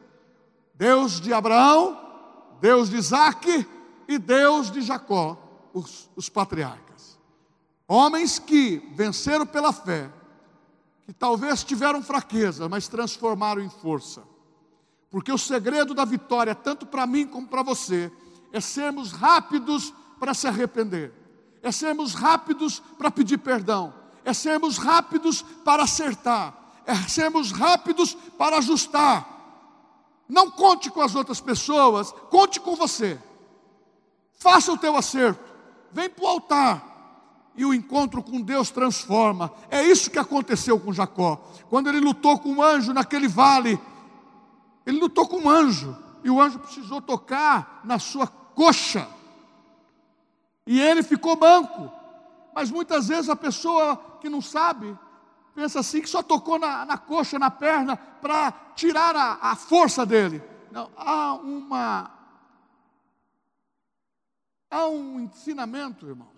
Deus 0.74 1.18
de 1.18 1.32
Abraão, 1.32 1.98
Deus 2.60 2.90
de 2.90 2.96
Isaac 2.96 3.66
e 4.06 4.18
Deus 4.18 4.70
de 4.70 4.82
Jacó, 4.82 5.38
os, 5.72 6.10
os 6.14 6.28
patriarcas. 6.28 7.18
Homens 7.88 8.38
que 8.38 8.78
venceram 8.94 9.46
pela 9.46 9.72
fé, 9.72 10.10
que 11.04 11.12
talvez 11.12 11.62
tiveram 11.62 12.02
fraqueza, 12.02 12.68
mas 12.68 12.88
transformaram 12.88 13.62
em 13.62 13.68
força. 13.68 14.22
Porque 15.10 15.30
o 15.30 15.38
segredo 15.38 15.94
da 15.94 16.04
vitória, 16.04 16.54
tanto 16.54 16.86
para 16.86 17.06
mim 17.06 17.26
como 17.26 17.46
para 17.46 17.62
você, 17.62 18.10
é 18.52 18.60
sermos 18.60 19.12
rápidos 19.12 19.92
para 20.18 20.32
se 20.32 20.46
arrepender, 20.46 21.12
é 21.62 21.70
sermos 21.70 22.14
rápidos 22.14 22.80
para 22.98 23.10
pedir 23.10 23.38
perdão, 23.38 23.92
é 24.24 24.32
sermos 24.32 24.78
rápidos 24.78 25.42
para 25.64 25.82
acertar, 25.82 26.54
é 26.86 26.94
sermos 27.08 27.52
rápidos 27.52 28.14
para 28.38 28.58
ajustar. 28.58 29.30
Não 30.28 30.50
conte 30.50 30.90
com 30.90 31.02
as 31.02 31.14
outras 31.14 31.40
pessoas, 31.40 32.12
conte 32.30 32.58
com 32.58 32.74
você. 32.74 33.20
Faça 34.32 34.72
o 34.72 34.78
teu 34.78 34.96
acerto, 34.96 35.44
vem 35.92 36.08
para 36.08 36.24
o 36.24 36.28
altar, 36.28 36.93
e 37.56 37.64
o 37.64 37.72
encontro 37.72 38.22
com 38.22 38.40
Deus 38.40 38.70
transforma. 38.70 39.52
É 39.70 39.82
isso 39.82 40.10
que 40.10 40.18
aconteceu 40.18 40.78
com 40.78 40.92
Jacó. 40.92 41.36
Quando 41.68 41.88
ele 41.88 42.00
lutou 42.00 42.38
com 42.38 42.56
o 42.56 42.62
anjo 42.62 42.92
naquele 42.92 43.28
vale, 43.28 43.80
ele 44.84 44.98
lutou 44.98 45.26
com 45.26 45.38
um 45.38 45.48
anjo, 45.48 45.96
e 46.22 46.30
o 46.30 46.40
anjo 46.40 46.58
precisou 46.58 47.00
tocar 47.00 47.80
na 47.84 47.98
sua 47.98 48.26
coxa. 48.26 49.08
E 50.66 50.80
ele 50.80 51.02
ficou 51.02 51.36
banco. 51.36 51.90
Mas 52.54 52.70
muitas 52.70 53.08
vezes 53.08 53.28
a 53.28 53.36
pessoa 53.36 53.96
que 54.20 54.28
não 54.28 54.40
sabe, 54.40 54.96
pensa 55.54 55.80
assim 55.80 56.00
que 56.00 56.08
só 56.08 56.22
tocou 56.22 56.58
na, 56.58 56.84
na 56.84 56.96
coxa, 56.96 57.38
na 57.38 57.50
perna, 57.50 57.96
para 57.96 58.52
tirar 58.74 59.14
a, 59.16 59.50
a 59.50 59.56
força 59.56 60.06
dele. 60.06 60.42
Não, 60.70 60.90
há 60.96 61.34
uma. 61.34 62.10
Há 64.70 64.86
um 64.86 65.20
ensinamento, 65.20 66.06
irmãos. 66.06 66.33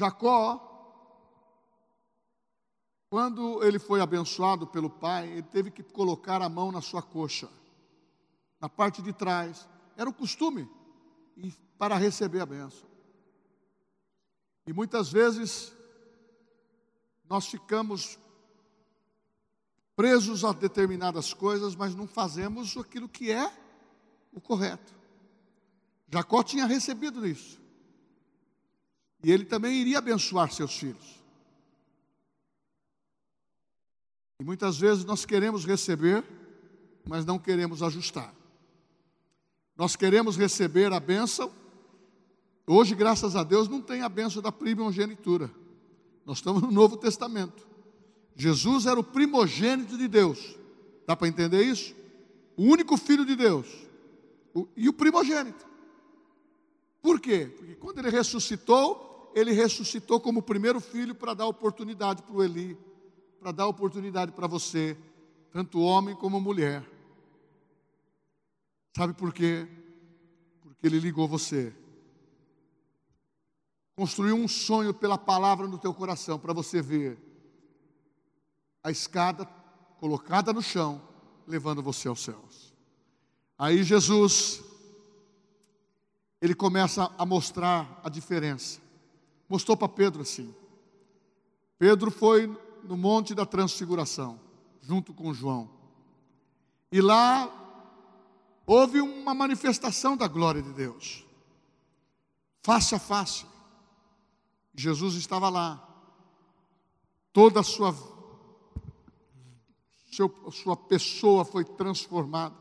Jacó, 0.00 0.66
quando 3.10 3.62
ele 3.62 3.78
foi 3.78 4.00
abençoado 4.00 4.66
pelo 4.66 4.88
pai, 4.88 5.28
ele 5.28 5.42
teve 5.42 5.70
que 5.70 5.82
colocar 5.82 6.40
a 6.40 6.48
mão 6.48 6.72
na 6.72 6.80
sua 6.80 7.02
coxa, 7.02 7.50
na 8.58 8.66
parte 8.66 9.02
de 9.02 9.12
trás. 9.12 9.68
Era 9.98 10.08
o 10.08 10.14
costume 10.14 10.66
para 11.76 11.96
receber 11.96 12.40
a 12.40 12.46
benção. 12.46 12.88
E 14.66 14.72
muitas 14.72 15.12
vezes 15.12 15.70
nós 17.28 17.46
ficamos 17.46 18.18
presos 19.94 20.46
a 20.46 20.52
determinadas 20.52 21.34
coisas, 21.34 21.76
mas 21.76 21.94
não 21.94 22.06
fazemos 22.06 22.74
aquilo 22.74 23.06
que 23.06 23.30
é 23.30 23.52
o 24.32 24.40
correto. 24.40 24.94
Jacó 26.10 26.42
tinha 26.42 26.64
recebido 26.64 27.26
isso. 27.26 27.59
E 29.22 29.30
ele 29.30 29.44
também 29.44 29.74
iria 29.76 29.98
abençoar 29.98 30.50
seus 30.50 30.76
filhos. 30.78 31.20
E 34.40 34.44
muitas 34.44 34.78
vezes 34.78 35.04
nós 35.04 35.26
queremos 35.26 35.66
receber, 35.66 36.24
mas 37.06 37.26
não 37.26 37.38
queremos 37.38 37.82
ajustar. 37.82 38.34
Nós 39.76 39.96
queremos 39.96 40.36
receber 40.36 40.92
a 40.92 41.00
bênção. 41.00 41.52
Hoje, 42.66 42.94
graças 42.94 43.36
a 43.36 43.42
Deus, 43.42 43.68
não 43.68 43.82
tem 43.82 44.00
a 44.02 44.08
bênção 44.08 44.40
da 44.40 44.50
primogenitura. 44.50 45.50
Nós 46.24 46.38
estamos 46.38 46.62
no 46.62 46.70
Novo 46.70 46.96
Testamento. 46.96 47.66
Jesus 48.34 48.86
era 48.86 48.98
o 48.98 49.04
primogênito 49.04 49.98
de 49.98 50.08
Deus. 50.08 50.56
Dá 51.06 51.14
para 51.14 51.28
entender 51.28 51.62
isso? 51.62 51.94
O 52.56 52.62
único 52.64 52.96
filho 52.96 53.26
de 53.26 53.36
Deus. 53.36 53.66
O, 54.54 54.66
e 54.76 54.88
o 54.88 54.92
primogênito. 54.92 55.66
Por 57.02 57.20
quê? 57.20 57.52
Porque 57.56 57.74
quando 57.74 57.98
ele 57.98 58.10
ressuscitou, 58.10 59.09
ele 59.34 59.52
ressuscitou 59.52 60.20
como 60.20 60.42
primeiro 60.42 60.80
filho 60.80 61.14
para 61.14 61.34
dar 61.34 61.46
oportunidade 61.46 62.22
para 62.22 62.34
o 62.34 62.42
Eli, 62.42 62.76
para 63.38 63.52
dar 63.52 63.66
oportunidade 63.66 64.32
para 64.32 64.46
você, 64.46 64.96
tanto 65.50 65.80
homem 65.80 66.14
como 66.14 66.40
mulher. 66.40 66.84
Sabe 68.96 69.14
por 69.14 69.32
quê? 69.32 69.68
Porque 70.60 70.86
Ele 70.86 70.98
ligou 70.98 71.26
você. 71.28 71.74
Construiu 73.94 74.36
um 74.36 74.48
sonho 74.48 74.92
pela 74.94 75.18
palavra 75.18 75.66
no 75.66 75.78
teu 75.78 75.92
coração, 75.92 76.38
para 76.38 76.52
você 76.52 76.80
ver 76.80 77.18
a 78.82 78.90
escada 78.90 79.44
colocada 79.98 80.52
no 80.52 80.62
chão, 80.62 81.02
levando 81.46 81.82
você 81.82 82.08
aos 82.08 82.20
céus. 82.20 82.74
Aí 83.58 83.82
Jesus, 83.82 84.62
ele 86.40 86.54
começa 86.54 87.12
a 87.18 87.26
mostrar 87.26 88.00
a 88.02 88.08
diferença. 88.08 88.80
Mostrou 89.50 89.76
para 89.76 89.88
Pedro 89.88 90.22
assim. 90.22 90.54
Pedro 91.76 92.08
foi 92.12 92.46
no 92.84 92.96
Monte 92.96 93.34
da 93.34 93.44
Transfiguração, 93.44 94.38
junto 94.80 95.12
com 95.12 95.34
João. 95.34 95.68
E 96.92 97.00
lá 97.00 97.50
houve 98.64 99.00
uma 99.00 99.34
manifestação 99.34 100.16
da 100.16 100.28
glória 100.28 100.62
de 100.62 100.72
Deus, 100.72 101.26
face 102.62 102.94
a 102.94 102.98
face. 103.00 103.44
Jesus 104.72 105.14
estava 105.14 105.48
lá, 105.48 105.84
toda 107.32 107.58
a 107.58 107.64
sua, 107.64 107.92
seu, 110.12 110.32
sua 110.52 110.76
pessoa 110.76 111.44
foi 111.44 111.64
transformada, 111.64 112.54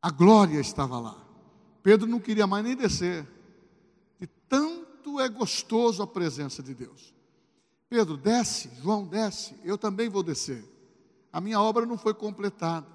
a 0.00 0.10
glória 0.10 0.58
estava 0.58 0.98
lá. 0.98 1.26
Pedro 1.82 2.08
não 2.08 2.20
queria 2.20 2.46
mais 2.46 2.64
nem 2.64 2.74
descer, 2.74 3.28
de 4.18 4.26
tanto 5.10 5.20
é 5.20 5.28
gostoso 5.28 6.02
a 6.02 6.06
presença 6.06 6.62
de 6.62 6.74
Deus. 6.74 7.12
Pedro, 7.88 8.16
desce, 8.16 8.70
João, 8.80 9.06
desce, 9.06 9.54
eu 9.64 9.76
também 9.76 10.08
vou 10.08 10.22
descer. 10.22 10.64
A 11.32 11.40
minha 11.40 11.60
obra 11.60 11.84
não 11.84 11.98
foi 11.98 12.14
completada. 12.14 12.86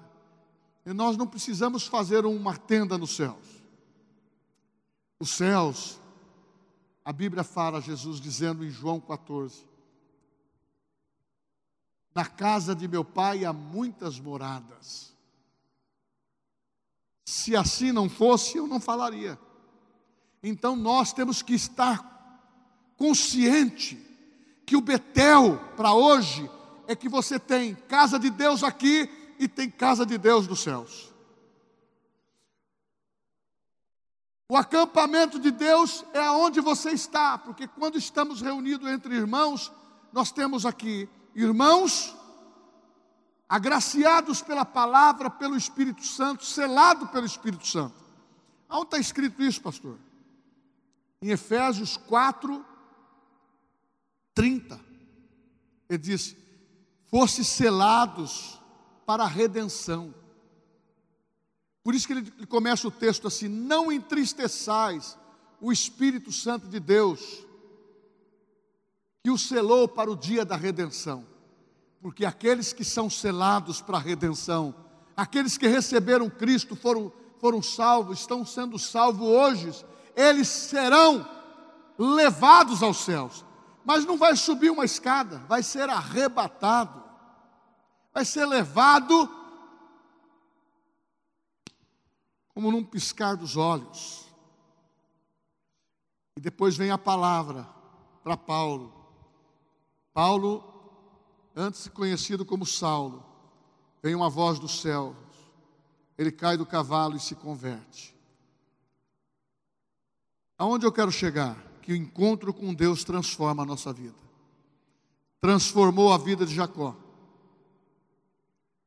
E 0.86 0.92
nós 0.92 1.16
não 1.16 1.26
precisamos 1.26 1.86
fazer 1.86 2.24
uma 2.24 2.56
tenda 2.56 2.96
nos 2.96 3.14
céus. 3.14 3.44
Os 5.18 5.30
céus, 5.30 6.00
a 7.04 7.12
Bíblia 7.12 7.44
fala, 7.44 7.80
Jesus 7.80 8.20
dizendo 8.20 8.64
em 8.64 8.70
João 8.70 9.00
14: 9.00 9.64
Na 12.14 12.24
casa 12.24 12.74
de 12.74 12.88
meu 12.88 13.04
pai 13.04 13.44
há 13.44 13.52
muitas 13.52 14.18
moradas. 14.18 15.14
Se 17.24 17.56
assim 17.56 17.90
não 17.90 18.08
fosse, 18.08 18.56
eu 18.56 18.66
não 18.66 18.80
falaria. 18.80 19.38
Então 20.42 20.76
nós 20.76 21.12
temos 21.12 21.42
que 21.42 21.54
estar 21.54 22.14
consciente 22.96 23.96
que 24.64 24.76
o 24.76 24.80
Betel 24.80 25.58
para 25.76 25.92
hoje 25.92 26.50
é 26.86 26.96
que 26.96 27.08
você 27.08 27.38
tem 27.38 27.74
casa 27.74 28.18
de 28.18 28.30
Deus 28.30 28.62
aqui 28.62 29.08
e 29.38 29.46
tem 29.46 29.70
casa 29.70 30.04
de 30.04 30.18
Deus 30.18 30.46
nos 30.46 30.60
céus. 30.60 31.12
O 34.48 34.56
acampamento 34.56 35.40
de 35.40 35.50
Deus 35.50 36.04
é 36.12 36.20
aonde 36.20 36.60
você 36.60 36.90
está, 36.90 37.36
porque 37.36 37.66
quando 37.66 37.98
estamos 37.98 38.40
reunidos 38.40 38.88
entre 38.88 39.14
irmãos, 39.14 39.72
nós 40.12 40.30
temos 40.30 40.64
aqui 40.64 41.08
irmãos 41.34 42.16
agraciados 43.48 44.42
pela 44.42 44.64
palavra, 44.64 45.28
pelo 45.28 45.56
Espírito 45.56 46.04
Santo, 46.04 46.44
selado 46.44 47.08
pelo 47.08 47.26
Espírito 47.26 47.66
Santo. 47.66 47.94
Onde 48.68 48.84
está 48.84 48.98
escrito 48.98 49.42
isso, 49.42 49.60
pastor? 49.60 49.98
Em 51.26 51.30
Efésios 51.30 51.96
4, 51.96 52.64
30. 54.32 54.80
Ele 55.88 55.98
diz: 55.98 56.36
fosse 57.06 57.44
selados 57.44 58.60
para 59.04 59.24
a 59.24 59.26
redenção. 59.26 60.14
Por 61.82 61.96
isso 61.96 62.06
que 62.06 62.12
ele 62.12 62.46
começa 62.46 62.86
o 62.86 62.92
texto 62.92 63.26
assim: 63.26 63.48
Não 63.48 63.90
entristeçais 63.90 65.18
o 65.60 65.72
Espírito 65.72 66.30
Santo 66.30 66.68
de 66.68 66.78
Deus, 66.78 67.44
que 69.24 69.30
o 69.32 69.36
selou 69.36 69.88
para 69.88 70.08
o 70.08 70.14
dia 70.14 70.44
da 70.44 70.54
redenção. 70.54 71.26
Porque 72.00 72.24
aqueles 72.24 72.72
que 72.72 72.84
são 72.84 73.10
selados 73.10 73.80
para 73.80 73.96
a 73.96 74.00
redenção, 74.00 74.72
aqueles 75.16 75.58
que 75.58 75.66
receberam 75.66 76.30
Cristo, 76.30 76.76
foram, 76.76 77.12
foram 77.40 77.60
salvos, 77.60 78.20
estão 78.20 78.46
sendo 78.46 78.78
salvos 78.78 79.26
hoje, 79.26 79.84
eles 80.16 80.48
serão 80.48 81.28
levados 81.96 82.82
aos 82.82 82.96
céus. 83.04 83.44
Mas 83.84 84.04
não 84.04 84.16
vai 84.16 84.34
subir 84.34 84.70
uma 84.70 84.84
escada, 84.84 85.38
vai 85.46 85.62
ser 85.62 85.88
arrebatado 85.88 87.06
vai 88.16 88.24
ser 88.24 88.46
levado 88.46 89.28
como 92.48 92.72
num 92.72 92.82
piscar 92.82 93.36
dos 93.36 93.58
olhos. 93.58 94.24
E 96.34 96.40
depois 96.40 96.78
vem 96.78 96.90
a 96.90 96.96
palavra 96.96 97.68
para 98.24 98.34
Paulo. 98.34 98.90
Paulo, 100.14 100.64
antes 101.54 101.88
conhecido 101.88 102.42
como 102.42 102.64
Saulo, 102.64 103.22
vem 104.02 104.14
uma 104.14 104.30
voz 104.30 104.58
do 104.58 104.66
céu. 104.66 105.14
Ele 106.16 106.32
cai 106.32 106.56
do 106.56 106.64
cavalo 106.64 107.16
e 107.16 107.20
se 107.20 107.34
converte. 107.34 108.15
Aonde 110.58 110.86
eu 110.86 110.92
quero 110.92 111.12
chegar? 111.12 111.56
Que 111.82 111.92
o 111.92 111.96
encontro 111.96 112.52
com 112.52 112.74
Deus 112.74 113.04
transforma 113.04 113.62
a 113.62 113.66
nossa 113.66 113.92
vida. 113.92 114.14
Transformou 115.40 116.12
a 116.12 116.18
vida 116.18 116.46
de 116.46 116.54
Jacó. 116.54 116.96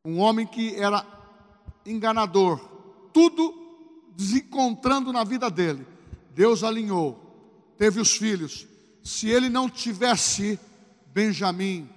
Um 0.03 0.19
homem 0.19 0.45
que 0.47 0.75
era 0.75 1.05
enganador, 1.85 2.59
tudo 3.13 3.53
desencontrando 4.15 5.13
na 5.13 5.23
vida 5.23 5.49
dele. 5.49 5.85
Deus 6.33 6.63
alinhou, 6.63 7.73
teve 7.77 7.99
os 7.99 8.11
filhos. 8.15 8.67
Se 9.03 9.29
ele 9.29 9.49
não 9.49 9.69
tivesse 9.69 10.59
Benjamim, 11.07 11.89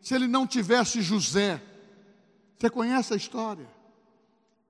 se 0.00 0.14
ele 0.14 0.26
não 0.26 0.46
tivesse 0.46 1.02
José, 1.02 1.62
você 2.58 2.70
conhece 2.70 3.12
a 3.12 3.16
história? 3.16 3.68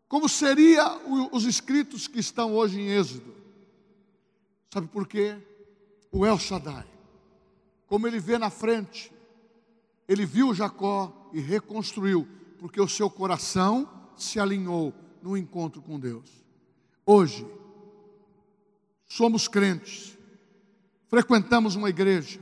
Como 0.09 0.29
seria 0.29 0.99
os 1.33 1.45
escritos 1.45 2.07
que 2.07 2.19
estão 2.19 2.55
hoje 2.55 2.81
em 2.81 2.89
Êxodo? 2.89 3.38
Sabe 4.73 4.87
por 4.87 5.07
quê? 5.07 5.37
O 6.13 6.27
El 6.27 6.39
Shaddai, 6.39 6.87
como 7.87 8.07
ele 8.07 8.19
vê 8.19 8.39
na 8.39 8.51
frente, 8.51 9.13
ele 10.07 10.25
viu 10.25 10.55
Jacó 10.55 11.31
e 11.33 11.41
reconstruiu, 11.41 12.27
porque 12.59 12.81
o 12.81 12.89
seu 12.89 13.11
coração 13.11 13.89
se 14.17 14.41
alinhou 14.41 14.93
no 15.23 15.37
encontro 15.37 15.81
com 15.81 15.99
Deus. 15.99 16.31
Hoje, 17.05 17.47
somos 19.07 19.49
crentes, 19.49 20.17
frequentamos 21.09 21.75
uma 21.75 21.89
igreja, 21.89 22.41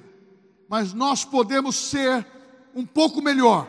mas 0.69 0.93
nós 0.93 1.25
podemos 1.25 1.77
ser 1.77 2.27
um 2.75 2.85
pouco 2.85 3.23
melhor, 3.23 3.69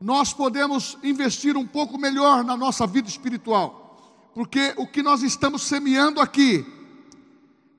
nós 0.00 0.32
podemos 0.32 0.98
investir 1.02 1.56
um 1.56 1.66
pouco 1.66 1.98
melhor 1.98 2.44
na 2.44 2.56
nossa 2.56 2.86
vida 2.86 3.08
espiritual, 3.08 4.30
porque 4.34 4.74
o 4.76 4.86
que 4.86 5.02
nós 5.02 5.22
estamos 5.22 5.62
semeando 5.62 6.20
aqui 6.20 6.75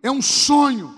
é 0.01 0.11
um 0.11 0.21
sonho 0.21 0.93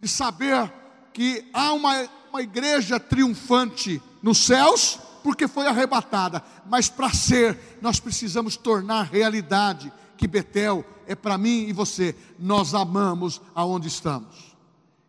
de 0.00 0.08
saber 0.08 0.72
que 1.12 1.48
há 1.52 1.72
uma, 1.72 2.08
uma 2.30 2.42
igreja 2.42 2.98
triunfante 2.98 4.02
nos 4.22 4.38
céus, 4.38 4.98
porque 5.22 5.48
foi 5.48 5.66
arrebatada, 5.66 6.42
mas 6.66 6.88
para 6.88 7.12
ser, 7.12 7.78
nós 7.80 7.98
precisamos 7.98 8.56
tornar 8.56 9.04
realidade 9.04 9.92
que 10.16 10.26
Betel 10.26 10.84
é 11.06 11.14
para 11.14 11.38
mim 11.38 11.66
e 11.68 11.72
você. 11.72 12.14
Nós 12.38 12.74
amamos 12.74 13.40
aonde 13.54 13.88
estamos 13.88 14.54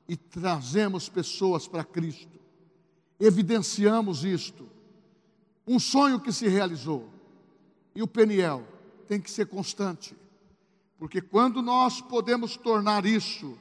e 0.08 0.16
trazemos 0.16 1.10
pessoas 1.10 1.68
para 1.68 1.84
Cristo, 1.84 2.40
evidenciamos 3.20 4.24
isto. 4.24 4.70
Um 5.68 5.80
sonho 5.80 6.20
que 6.20 6.32
se 6.32 6.48
realizou, 6.48 7.10
e 7.96 8.04
o 8.04 8.08
Peniel 8.08 8.64
tem 9.08 9.20
que 9.20 9.32
ser 9.32 9.48
constante, 9.48 10.16
porque 10.98 11.22
quando 11.22 11.62
nós 11.62 12.02
podemos 12.02 12.56
tornar 12.56 13.06
isso, 13.06 13.58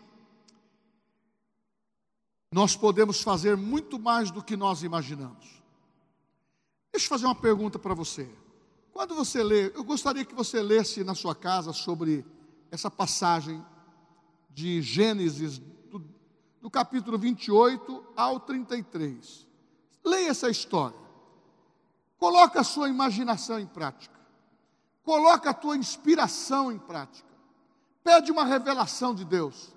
nós 2.53 2.77
podemos 2.77 3.21
fazer 3.21 3.57
muito 3.57 3.99
mais 3.99 4.31
do 4.31 4.43
que 4.43 4.57
nós 4.57 4.83
imaginamos. 4.83 5.63
Deixa 6.93 7.07
eu 7.07 7.09
fazer 7.09 7.27
uma 7.27 7.35
pergunta 7.35 7.79
para 7.79 7.95
você. 7.95 8.31
Quando 8.93 9.13
você 9.17 9.43
lê, 9.43 9.73
eu 9.75 9.83
gostaria 9.83 10.25
que 10.25 10.35
você 10.35 10.63
lesse 10.63 11.03
na 11.03 11.17
sua 11.17 11.35
casa 11.35 11.73
sobre 11.73 12.25
essa 12.71 12.89
passagem 12.89 13.65
de 14.51 14.81
Gênesis, 14.81 15.59
do, 15.59 16.01
do 16.63 16.71
capítulo 16.71 17.19
28 17.19 18.05
ao 18.15 18.39
33. 18.39 19.49
Leia 20.05 20.29
essa 20.29 20.49
história. 20.49 20.97
Coloca 22.17 22.61
a 22.61 22.65
sua 22.65 22.89
imaginação 22.89 23.59
em 23.59 23.67
prática. 23.67 24.14
Coloca 25.05 25.51
a 25.51 25.55
tua 25.55 25.77
inspiração 25.77 26.73
em 26.73 26.79
prática. 26.79 27.29
Pede 28.03 28.33
uma 28.33 28.45
revelação 28.45 29.15
de 29.15 29.25
Deus. 29.25 29.73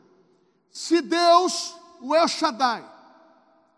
Se 0.71 1.01
Deus, 1.01 1.75
o 1.99 2.15
El 2.15 2.27
Shaddai, 2.27 2.85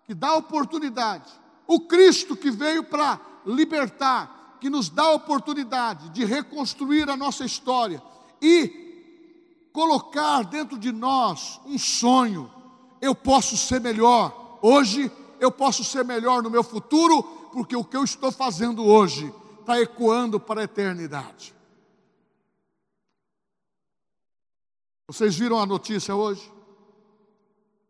que 0.05 0.13
dá 0.13 0.35
oportunidade, 0.35 1.31
o 1.67 1.81
Cristo 1.81 2.35
que 2.35 2.51
veio 2.51 2.83
para 2.83 3.19
libertar, 3.45 4.57
que 4.59 4.69
nos 4.69 4.89
dá 4.89 5.03
a 5.03 5.13
oportunidade 5.13 6.09
de 6.09 6.25
reconstruir 6.25 7.09
a 7.09 7.15
nossa 7.15 7.45
história 7.45 8.01
e 8.41 9.69
colocar 9.71 10.43
dentro 10.43 10.77
de 10.77 10.91
nós 10.91 11.59
um 11.65 11.77
sonho. 11.77 12.51
Eu 12.99 13.15
posso 13.15 13.55
ser 13.55 13.79
melhor 13.79 14.59
hoje, 14.61 15.11
eu 15.39 15.51
posso 15.51 15.83
ser 15.83 16.03
melhor 16.03 16.43
no 16.43 16.49
meu 16.49 16.63
futuro, 16.63 17.23
porque 17.53 17.75
o 17.75 17.83
que 17.83 17.95
eu 17.95 18.03
estou 18.03 18.31
fazendo 18.31 18.85
hoje 18.85 19.33
está 19.69 19.81
ecoando 19.81 20.39
para 20.39 20.61
a 20.61 20.63
eternidade. 20.63 21.55
Vocês 25.07 25.37
viram 25.37 25.59
a 25.59 25.65
notícia 25.65 26.15
hoje? 26.15 26.51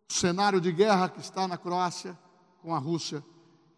O 0.10 0.14
cenário 0.14 0.60
de 0.60 0.72
guerra 0.72 1.08
que 1.08 1.22
está 1.22 1.48
na 1.48 1.58
Croácia 1.58 2.18
com 2.62 2.76
a 2.76 2.80
Rússia 2.80 3.24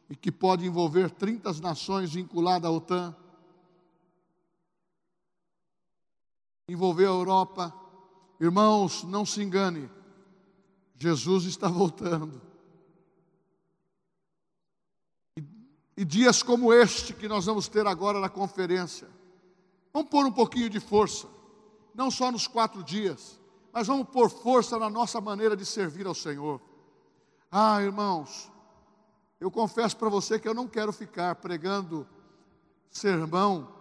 e 0.10 0.16
que 0.16 0.32
pode 0.32 0.66
envolver 0.66 1.12
30 1.12 1.54
nações 1.62 2.14
vinculadas 2.14 2.68
à 2.70 2.72
OTAN, 2.72 3.16
envolver 6.68 7.06
a 7.06 7.10
Europa, 7.10 7.82
Irmãos, 8.41 9.04
não 9.04 9.24
se 9.24 9.39
engane, 9.43 9.88
Jesus 10.95 11.43
está 11.43 11.68
voltando. 11.70 12.41
E, 15.38 15.43
e, 16.02 16.06
dias 16.06 16.41
como 16.41 16.74
este 16.74 17.14
que 17.14 17.28
nós 17.28 17.45
vamos 17.45 17.68
ter 17.68 17.86
agora 17.86 18.20
na 18.20 18.28
conferência, 18.28 19.08
vamos 19.93 20.10
pôr 20.10 20.26
um 20.26 20.32
pouquinho 20.32 20.68
de 20.68 20.80
força, 20.80 21.28
não 21.93 22.10
só 22.10 22.32
nos 22.32 22.47
quatro 22.47 22.84
dias, 22.84 23.39
mas 23.72 23.86
vamos 23.86 24.10
pôr 24.10 24.28
força 24.28 24.80
na 24.80 24.89
nossa 24.89 25.22
maneira 25.22 25.56
de 25.56 25.64
servir 25.64 26.08
ao 26.08 26.16
Senhor. 26.16 26.60
Ah, 27.52 27.84
irmãos, 27.84 28.52
eu 29.39 29.52
confesso 29.52 29.95
para 29.95 30.10
você 30.10 30.39
que 30.39 30.47
eu 30.47 30.56
não 30.56 30.68
quero 30.68 30.91
ficar 30.91 31.36
pregando 31.36 32.08
sermão 32.89 33.72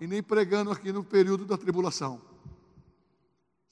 e 0.00 0.06
nem 0.06 0.22
pregando 0.22 0.70
aqui 0.70 0.92
no 0.92 1.02
período 1.02 1.44
da 1.44 1.58
tribulação. 1.58 2.22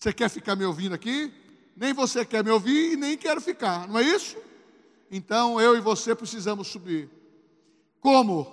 Você 0.00 0.12
quer 0.12 0.28
ficar 0.28 0.56
me 0.56 0.64
ouvindo 0.64 0.96
aqui? 0.96 1.32
Nem 1.76 1.92
você 1.92 2.24
quer 2.24 2.42
me 2.42 2.50
ouvir 2.50 2.94
e 2.94 2.96
nem 2.96 3.16
quero 3.16 3.40
ficar, 3.40 3.86
não 3.86 4.00
é 4.00 4.02
isso? 4.02 4.36
Então 5.12 5.60
eu 5.60 5.76
e 5.76 5.80
você 5.80 6.12
precisamos 6.12 6.66
subir. 6.66 7.08
Como? 8.04 8.46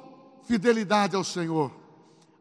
Fidelidade 0.45 1.13
ao 1.13 1.25
Senhor. 1.25 1.69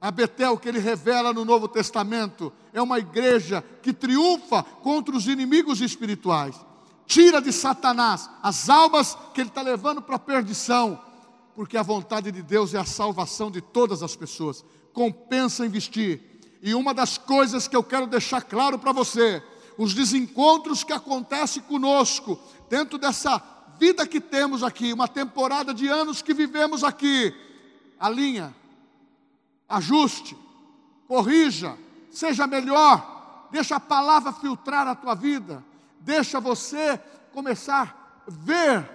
A 0.01 0.13
Betel 0.13 0.57
que 0.57 0.69
ele 0.69 0.79
revela 0.79 1.33
no 1.33 1.45
Novo 1.45 1.67
Testamento 1.67 2.53
é 2.73 2.81
uma 2.81 3.01
igreja 3.01 3.65
que 3.83 3.93
triunfa 3.93 4.63
contra 4.63 5.17
os 5.17 5.27
inimigos 5.27 5.81
espirituais. 5.81 6.55
Tira 7.07 7.43
de 7.43 7.53
Satanás 7.53 8.31
as 8.41 8.71
almas 8.71 9.19
que 9.35 9.41
ele 9.41 9.49
está 9.49 9.61
levando 9.61 10.01
para 10.01 10.15
a 10.15 10.21
perdição, 10.21 11.01
porque 11.57 11.77
a 11.77 11.83
vontade 11.83 12.31
de 12.31 12.43
Deus 12.43 12.75
é 12.75 12.79
a 12.79 12.85
salvação 12.85 13.51
de 13.51 13.61
todas 13.61 14.05
as 14.05 14.15
pessoas. 14.15 14.65
Compensa 14.93 15.67
investir 15.67 16.21
e 16.63 16.77
uma 16.77 16.95
das 16.95 17.19
coisas 17.19 17.67
que 17.67 17.75
eu 17.75 17.83
quero 17.83 18.07
deixar 18.07 18.43
claro 18.43 18.79
para 18.79 18.93
você, 18.93 19.43
os 19.77 19.95
desencontros 19.95 20.85
que 20.85 20.93
acontecem 20.93 21.61
conosco, 21.65 22.39
dentro 22.69 22.99
dessa 22.99 23.41
vida 23.81 24.07
que 24.07 24.21
temos 24.21 24.63
aqui, 24.63 24.93
uma 24.93 25.09
temporada 25.09 25.73
de 25.73 25.89
anos 25.89 26.21
que 26.21 26.35
vivemos 26.35 26.85
aqui, 26.85 27.35
alinha, 27.99 28.55
ajuste, 29.67 30.37
corrija, 31.09 31.79
seja 32.11 32.47
melhor, 32.47 33.49
deixa 33.51 33.77
a 33.77 33.81
palavra 33.81 34.35
filtrar 34.35 34.87
a 34.87 34.95
tua 34.95 35.15
vida, 35.15 35.65
deixa 35.99 36.39
você 36.39 37.01
começar 37.33 38.23
a 38.29 38.31
ver 38.31 38.87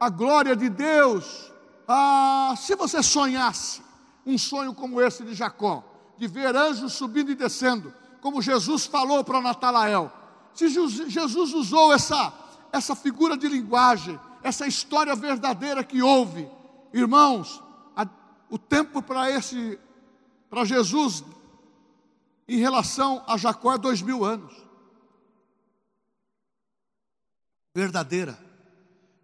a 0.00 0.08
glória 0.08 0.56
de 0.56 0.70
Deus. 0.70 1.52
Ah, 1.86 2.54
se 2.56 2.74
você 2.74 3.02
sonhasse 3.02 3.82
um 4.24 4.38
sonho 4.38 4.72
como 4.72 5.02
esse 5.02 5.22
de 5.22 5.34
Jacó, 5.34 5.84
de 6.16 6.26
ver 6.26 6.56
anjos 6.56 6.94
subindo 6.94 7.30
e 7.30 7.34
descendo, 7.34 7.92
como 8.22 8.40
Jesus 8.40 8.86
falou 8.86 9.22
para 9.22 9.42
Natanael. 9.42 10.10
Se 10.54 10.66
Jesus 10.70 11.52
usou 11.52 11.92
essa, 11.92 12.32
essa 12.72 12.94
figura 12.94 13.36
de 13.36 13.48
linguagem, 13.48 14.18
essa 14.42 14.66
história 14.66 15.14
verdadeira 15.14 15.82
que 15.82 16.02
houve, 16.02 16.48
irmãos, 16.92 17.62
a, 17.96 18.06
o 18.50 18.58
tempo 18.58 19.02
para 19.02 19.30
esse, 19.30 19.78
para 20.48 20.64
Jesus, 20.64 21.24
em 22.46 22.58
relação 22.58 23.22
a 23.26 23.36
Jacó 23.36 23.74
é 23.74 23.78
dois 23.78 24.00
mil 24.00 24.24
anos. 24.24 24.54
Verdadeira. 27.74 28.38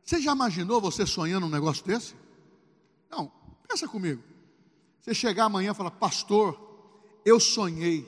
Você 0.05 0.21
já 0.21 0.33
imaginou 0.33 0.81
você 0.81 1.07
sonhando 1.07 1.47
um 1.47 1.51
negócio 1.51 1.85
desse? 1.85 2.15
Não, 3.11 3.33
pensa 3.67 3.89
comigo. 3.89 4.23
Você 5.01 5.15
chegar 5.15 5.47
amanhã 5.47 5.73
e 5.73 5.75
falar, 5.75 5.91
pastor, 5.93 6.61
eu 7.25 7.41
sonhei, 7.41 8.07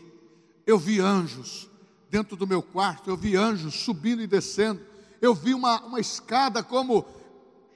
eu 0.66 0.78
vi 0.78 1.00
anjos 1.00 1.68
dentro 2.10 2.36
do 2.36 2.46
meu 2.46 2.62
quarto, 2.62 3.08
eu 3.08 3.16
vi 3.16 3.36
anjos 3.36 3.74
subindo 3.74 4.22
e 4.22 4.26
descendo, 4.26 4.80
eu 5.26 5.34
vi 5.34 5.54
uma, 5.54 5.80
uma 5.82 6.00
escada 6.00 6.62
como 6.62 7.04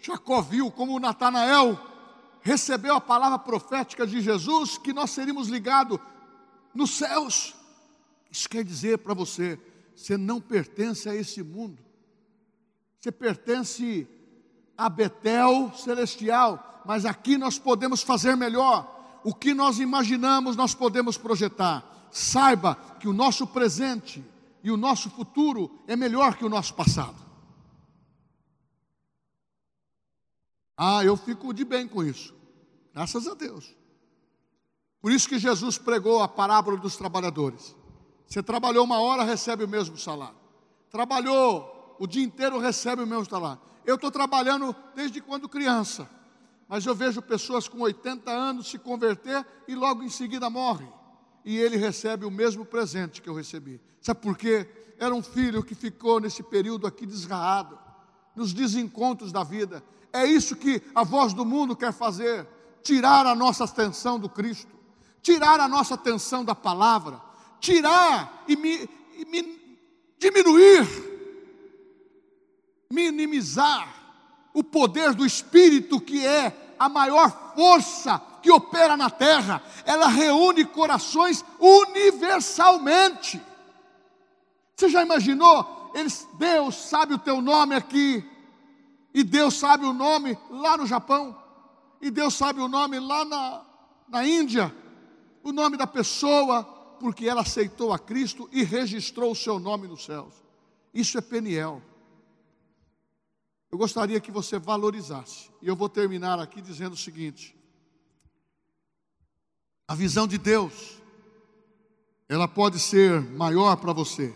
Jacó 0.01 0.41
viu, 0.41 0.71
como 0.71 0.99
Natanael 0.99 1.79
recebeu 2.41 2.95
a 2.95 3.01
palavra 3.01 3.39
profética 3.39 4.07
de 4.07 4.21
Jesus, 4.21 4.79
que 4.79 4.93
nós 4.93 5.11
seríamos 5.11 5.49
ligados 5.49 5.99
nos 6.75 6.93
céus. 6.93 7.55
Isso 8.31 8.49
quer 8.49 8.65
dizer 8.65 8.99
para 8.99 9.13
você, 9.13 9.59
você 9.95 10.17
não 10.17 10.41
pertence 10.41 11.09
a 11.09 11.15
esse 11.15 11.43
mundo, 11.43 11.79
você 12.99 13.13
pertence 13.13 14.09
a 14.77 14.89
Betel 14.89 15.73
celestial, 15.77 16.83
mas 16.87 17.05
aqui 17.05 17.37
nós 17.37 17.59
podemos 17.59 18.03
fazer 18.03 18.37
melhor 18.37 19.21
o 19.23 19.35
que 19.35 19.53
nós 19.53 19.79
imaginamos, 19.79 20.57
nós 20.57 20.75
podemos 20.75 21.19
projetar. 21.19 21.85
Saiba 22.11 22.75
que 22.99 23.07
o 23.07 23.13
nosso 23.13 23.47
presente 23.47 24.25
e 24.63 24.71
o 24.71 24.77
nosso 24.77 25.11
futuro 25.11 25.71
é 25.87 25.95
melhor 25.95 26.37
que 26.37 26.45
o 26.45 26.49
nosso 26.49 26.73
passado. 26.75 27.30
Ah, 30.83 31.05
eu 31.05 31.14
fico 31.14 31.53
de 31.53 31.62
bem 31.62 31.87
com 31.87 32.03
isso. 32.03 32.35
Graças 32.95 33.28
a 33.28 33.35
Deus. 33.35 33.76
Por 34.99 35.12
isso 35.12 35.28
que 35.28 35.39
Jesus 35.39 35.76
pregou 35.76 36.22
a 36.22 36.26
parábola 36.26 36.78
dos 36.78 36.97
trabalhadores. 36.97 37.76
Você 38.26 38.43
trabalhou 38.43 38.87
uma 38.87 38.99
hora, 38.99 39.22
recebe 39.22 39.62
o 39.62 39.68
mesmo 39.68 39.99
salário. 39.99 40.39
Trabalhou 40.91 41.97
o 41.99 42.07
dia 42.07 42.24
inteiro, 42.24 42.59
recebe 42.59 43.03
o 43.03 43.07
mesmo 43.07 43.26
salário. 43.26 43.61
Eu 43.85 43.97
estou 43.97 44.11
trabalhando 44.11 44.74
desde 44.95 45.20
quando 45.20 45.51
criança, 45.51 46.09
mas 46.66 46.87
eu 46.87 46.95
vejo 46.95 47.20
pessoas 47.20 47.68
com 47.68 47.81
80 47.81 48.31
anos 48.31 48.70
se 48.70 48.78
converter 48.78 49.47
e 49.68 49.74
logo 49.74 50.03
em 50.03 50.09
seguida 50.09 50.49
morrem. 50.49 50.91
E 51.45 51.59
ele 51.59 51.76
recebe 51.76 52.24
o 52.24 52.31
mesmo 52.31 52.64
presente 52.64 53.20
que 53.20 53.28
eu 53.28 53.35
recebi. 53.35 53.78
Sabe 54.01 54.22
por 54.22 54.35
quê? 54.35 54.66
Era 54.99 55.14
um 55.14 55.22
filho 55.22 55.62
que 55.62 55.74
ficou 55.74 56.18
nesse 56.20 56.43
período 56.43 56.87
aqui 56.87 57.05
desgarrado, 57.05 57.78
nos 58.35 58.55
desencontros 58.55 59.31
da 59.31 59.45
vida. 59.45 59.85
É 60.13 60.27
isso 60.27 60.57
que 60.57 60.83
a 60.95 61.05
voz 61.05 61.33
do 61.33 61.45
mundo 61.45 61.77
quer 61.77 61.93
fazer: 61.93 62.47
tirar 62.83 63.27
a 63.27 63.35
nossa 63.35 63.65
atenção 63.65 64.19
do 64.19 64.29
Cristo, 64.29 64.71
tirar 65.23 65.61
a 65.61 65.69
nossa 65.69 65.95
atenção 65.95 66.45
da 66.45 66.55
palavra, 66.55 67.21
tirar 67.61 68.45
e, 68.49 68.57
me, 68.57 68.89
e 69.17 69.25
me, 69.27 69.79
diminuir, 70.19 70.87
minimizar 72.91 73.89
o 74.53 74.65
poder 74.65 75.15
do 75.15 75.25
Espírito, 75.25 76.01
que 76.01 76.27
é 76.27 76.75
a 76.79 76.89
maior 76.89 77.55
força 77.55 78.21
que 78.43 78.51
opera 78.51 78.97
na 78.97 79.11
terra, 79.11 79.63
ela 79.85 80.09
reúne 80.09 80.65
corações 80.65 81.45
universalmente. 81.59 83.41
Você 84.75 84.89
já 84.89 85.03
imaginou? 85.03 85.93
Eles, 85.95 86.27
Deus 86.39 86.75
sabe 86.75 87.15
o 87.15 87.19
teu 87.19 87.43
nome 87.43 87.75
aqui, 87.75 88.25
e 89.13 89.23
Deus 89.25 89.55
sabe 89.55 89.85
o 89.85 89.93
nome 89.93 90.39
lá 90.51 90.77
no 90.77 90.87
Japão, 90.87 91.37
e 92.01 92.11
Deus 92.11 92.35
sabe 92.35 92.61
o 92.61 92.69
nome 92.69 92.99
lá 92.99 93.25
na, 93.25 93.67
na 94.09 94.27
Índia, 94.27 94.75
o 95.43 95.53
nome 95.53 95.77
da 95.77 95.87
pessoa, 95.87 96.65
porque 97.01 97.29
ela 97.29 97.43
aceitou 97.43 97.93
a 97.93 97.99
Cristo 97.99 98.49
e 98.53 98.63
registrou 98.63 99.33
o 99.33 99.37
seu 99.37 99.59
nome 99.59 99.89
nos 99.89 100.05
céus. 100.05 100.35
Isso 100.93 101.17
é 101.19 101.21
Peniel. 101.21 101.83
Eu 103.71 103.79
gostaria 103.79 104.21
que 104.21 104.31
você 104.31 104.59
valorizasse, 104.59 105.51
e 105.63 105.69
eu 105.69 105.77
vou 105.77 105.89
terminar 105.89 106.41
aqui 106.41 106.61
dizendo 106.61 106.95
o 106.95 106.99
seguinte: 106.99 107.57
a 109.87 109.95
visão 109.95 110.27
de 110.27 110.39
Deus, 110.39 111.01
ela 112.29 112.49
pode 112.49 112.79
ser 112.79 113.21
maior 113.21 113.77
para 113.77 113.93
você. 113.93 114.35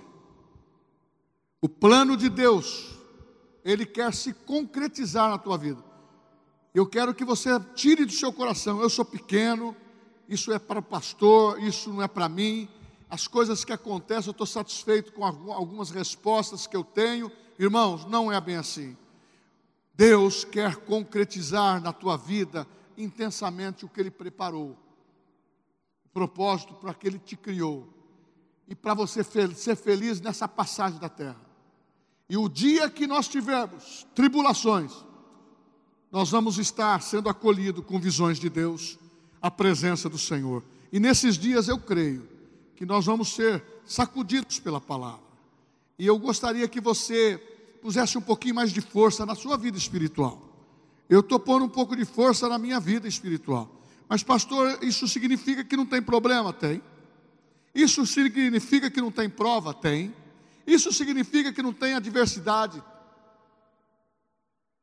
O 1.61 1.69
plano 1.69 2.17
de 2.17 2.29
Deus, 2.29 2.94
ele 3.65 3.87
quer 3.87 4.13
se 4.13 4.33
concretizar 4.33 5.31
na 5.31 5.39
tua 5.39 5.57
vida. 5.57 5.83
Eu 6.75 6.87
quero 6.87 7.15
que 7.15 7.25
você 7.25 7.51
tire 7.75 8.05
do 8.05 8.13
seu 8.13 8.33
coração, 8.33 8.81
eu 8.81 8.91
sou 8.91 9.05
pequeno, 9.05 9.75
isso 10.29 10.53
é 10.53 10.59
para 10.59 10.81
o 10.81 10.83
pastor, 10.83 11.63
isso 11.63 11.93
não 11.93 12.03
é 12.03 12.09
para 12.09 12.29
mim. 12.29 12.69
As 13.09 13.27
coisas 13.27 13.65
que 13.65 13.73
acontecem, 13.73 14.29
eu 14.29 14.33
estou 14.33 14.47
satisfeito 14.47 15.13
com 15.13 15.25
algumas 15.25 15.91
respostas 15.91 16.67
que 16.67 16.77
eu 16.77 16.83
tenho. 16.83 17.31
Irmãos, 17.59 18.05
não 18.05 18.31
é 18.31 18.41
bem 18.41 18.57
assim. 18.57 18.97
Deus 19.95 20.45
quer 20.45 20.77
concretizar 20.77 21.81
na 21.81 21.93
tua 21.93 22.17
vida 22.17 22.67
intensamente 22.99 23.85
o 23.85 23.89
que 23.89 24.01
Ele 24.01 24.11
preparou 24.11 24.77
propósito 26.15 26.75
para 26.75 26.95
que 26.95 27.09
Ele 27.09 27.19
te 27.19 27.37
criou 27.37 27.93
e 28.69 28.75
para 28.75 28.95
você 28.95 29.23
ser 29.25 29.77
feliz 29.77 30.21
nessa 30.21 30.47
passagem 30.47 30.99
da 30.99 31.09
terra. 31.09 31.44
E 32.29 32.37
o 32.37 32.49
dia 32.49 32.89
que 32.89 33.07
nós 33.07 33.29
tivermos 33.29 34.07
tribulações, 34.15 34.93
nós 36.11 36.31
vamos 36.31 36.59
estar 36.59 37.03
sendo 37.03 37.29
acolhidos 37.29 37.85
com 37.85 37.99
visões 37.99 38.39
de 38.39 38.49
Deus, 38.49 38.99
a 39.43 39.51
presença 39.51 40.09
do 40.09 40.19
Senhor. 40.19 40.65
E 40.93 40.99
nesses 40.99 41.37
dias 41.37 41.69
eu 41.69 41.79
creio 41.79 42.29
que 42.77 42.87
nós 42.87 43.05
vamos 43.05 43.35
ser 43.35 43.63
sacudidos 43.85 44.59
pela 44.59 44.81
palavra. 44.81 45.25
E 45.99 46.07
eu 46.07 46.19
gostaria 46.19 46.67
que 46.67 46.81
você 46.81 47.37
pusesse 47.83 48.17
um 48.17 48.23
pouquinho 48.23 48.55
mais 48.55 48.73
de 48.73 48.81
força 48.81 49.27
na 49.27 49.35
sua 49.35 49.57
vida 49.57 49.77
espiritual. 49.77 50.41
Eu 51.09 51.21
estou 51.21 51.39
pondo 51.39 51.67
um 51.67 51.69
pouco 51.69 51.95
de 51.95 52.05
força 52.05 52.49
na 52.49 52.59
minha 52.59 52.81
vida 52.81 53.07
espiritual. 53.07 53.71
Mas, 54.09 54.23
pastor, 54.23 54.79
isso 54.83 55.07
significa 55.07 55.63
que 55.63 55.77
não 55.77 55.85
tem 55.85 56.01
problema? 56.01 56.53
Tem. 56.53 56.83
Isso 57.75 58.07
significa 58.07 58.91
que 58.91 59.01
não 59.01 59.11
tem 59.11 59.29
prova? 59.29 59.75
Tem. 59.75 60.15
Isso 60.67 60.93
significa 60.93 61.53
que 61.53 61.63
não 61.63 61.73
tem 61.73 61.95
adversidade? 61.95 62.83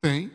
Tem. 0.01 0.31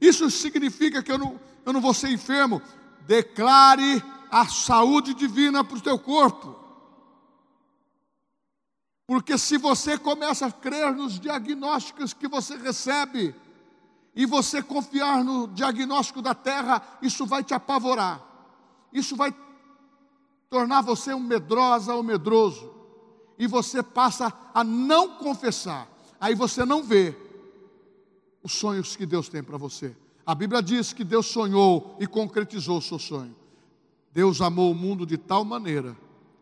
Isso 0.00 0.30
significa 0.30 1.02
que 1.02 1.12
eu 1.12 1.18
não, 1.18 1.40
eu 1.64 1.72
não 1.72 1.80
vou 1.80 1.94
ser 1.94 2.10
enfermo? 2.10 2.60
Declare 3.06 4.02
a 4.30 4.46
saúde 4.46 5.14
divina 5.14 5.64
para 5.64 5.76
o 5.76 5.80
teu 5.80 5.98
corpo. 5.98 6.58
Porque 9.06 9.36
se 9.36 9.58
você 9.58 9.98
começa 9.98 10.46
a 10.46 10.52
crer 10.52 10.92
nos 10.94 11.20
diagnósticos 11.20 12.14
que 12.14 12.26
você 12.26 12.56
recebe, 12.56 13.34
e 14.14 14.26
você 14.26 14.62
confiar 14.62 15.24
no 15.24 15.48
diagnóstico 15.48 16.22
da 16.22 16.34
terra, 16.34 16.80
isso 17.02 17.26
vai 17.26 17.42
te 17.42 17.52
apavorar, 17.52 18.22
isso 18.92 19.16
vai 19.16 19.34
tornar 20.48 20.82
você 20.82 21.12
um 21.12 21.20
medrosa 21.20 21.94
ou 21.94 22.02
medroso, 22.02 22.72
e 23.38 23.46
você 23.46 23.82
passa 23.82 24.32
a 24.52 24.62
não 24.62 25.18
confessar, 25.18 25.88
aí 26.20 26.34
você 26.34 26.64
não 26.64 26.82
vê 26.82 27.14
os 28.42 28.52
sonhos 28.52 28.94
que 28.94 29.06
Deus 29.06 29.28
tem 29.28 29.42
para 29.42 29.56
você. 29.56 29.96
A 30.26 30.34
Bíblia 30.34 30.62
diz 30.62 30.92
que 30.92 31.04
Deus 31.04 31.26
sonhou 31.26 31.96
e 32.00 32.06
concretizou 32.06 32.78
o 32.78 32.82
seu 32.82 32.98
sonho. 32.98 33.34
Deus 34.12 34.40
amou 34.40 34.70
o 34.70 34.74
mundo 34.74 35.04
de 35.04 35.18
tal 35.18 35.44
maneira 35.44 35.96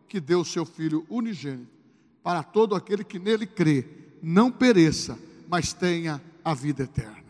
que 0.09 0.21
deu 0.21 0.41
o 0.41 0.45
seu 0.45 0.67
Filho 0.67 1.07
unigênito 1.09 1.73
para 2.23 2.43
todo 2.43 2.75
aquele 2.75 3.03
que 3.03 3.19
nele 3.19 3.47
crê, 3.47 3.87
não 4.23 4.51
pereça, 4.51 5.19
mas 5.49 5.73
tenha 5.73 6.23
a 6.45 6.55
vida 6.55 6.85
eterna. 6.85 7.23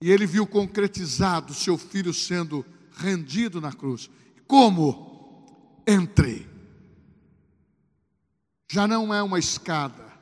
E 0.00 0.10
ele 0.10 0.26
viu 0.26 0.46
concretizado 0.46 1.52
seu 1.52 1.76
filho 1.76 2.12
sendo 2.14 2.64
rendido 2.96 3.60
na 3.60 3.72
cruz. 3.72 4.10
Como? 4.46 5.82
Entre. 5.86 6.48
Já 8.68 8.86
não 8.86 9.12
é 9.12 9.22
uma 9.22 9.38
escada, 9.38 10.12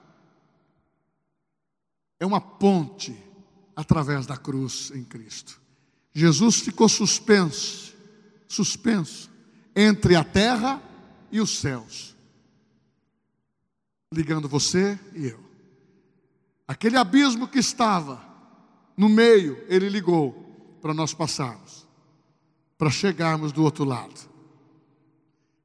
é 2.18 2.26
uma 2.26 2.40
ponte 2.40 3.16
através 3.74 4.26
da 4.26 4.36
cruz 4.36 4.90
em 4.94 5.04
Cristo. 5.04 5.60
Jesus 6.12 6.60
ficou 6.60 6.88
suspenso, 6.88 7.94
suspenso 8.46 9.30
entre 9.74 10.14
a 10.14 10.24
terra 10.24 10.82
e 11.30 11.40
os 11.40 11.58
céus, 11.58 12.14
ligando 14.12 14.48
você 14.48 14.98
e 15.14 15.26
eu. 15.26 15.40
Aquele 16.68 16.96
abismo 16.96 17.48
que 17.48 17.58
estava 17.58 18.22
no 18.96 19.08
meio, 19.08 19.64
ele 19.68 19.88
ligou 19.88 20.78
para 20.82 20.92
nós 20.92 21.14
passarmos, 21.14 21.86
para 22.76 22.90
chegarmos 22.90 23.52
do 23.52 23.62
outro 23.62 23.84
lado. 23.84 24.20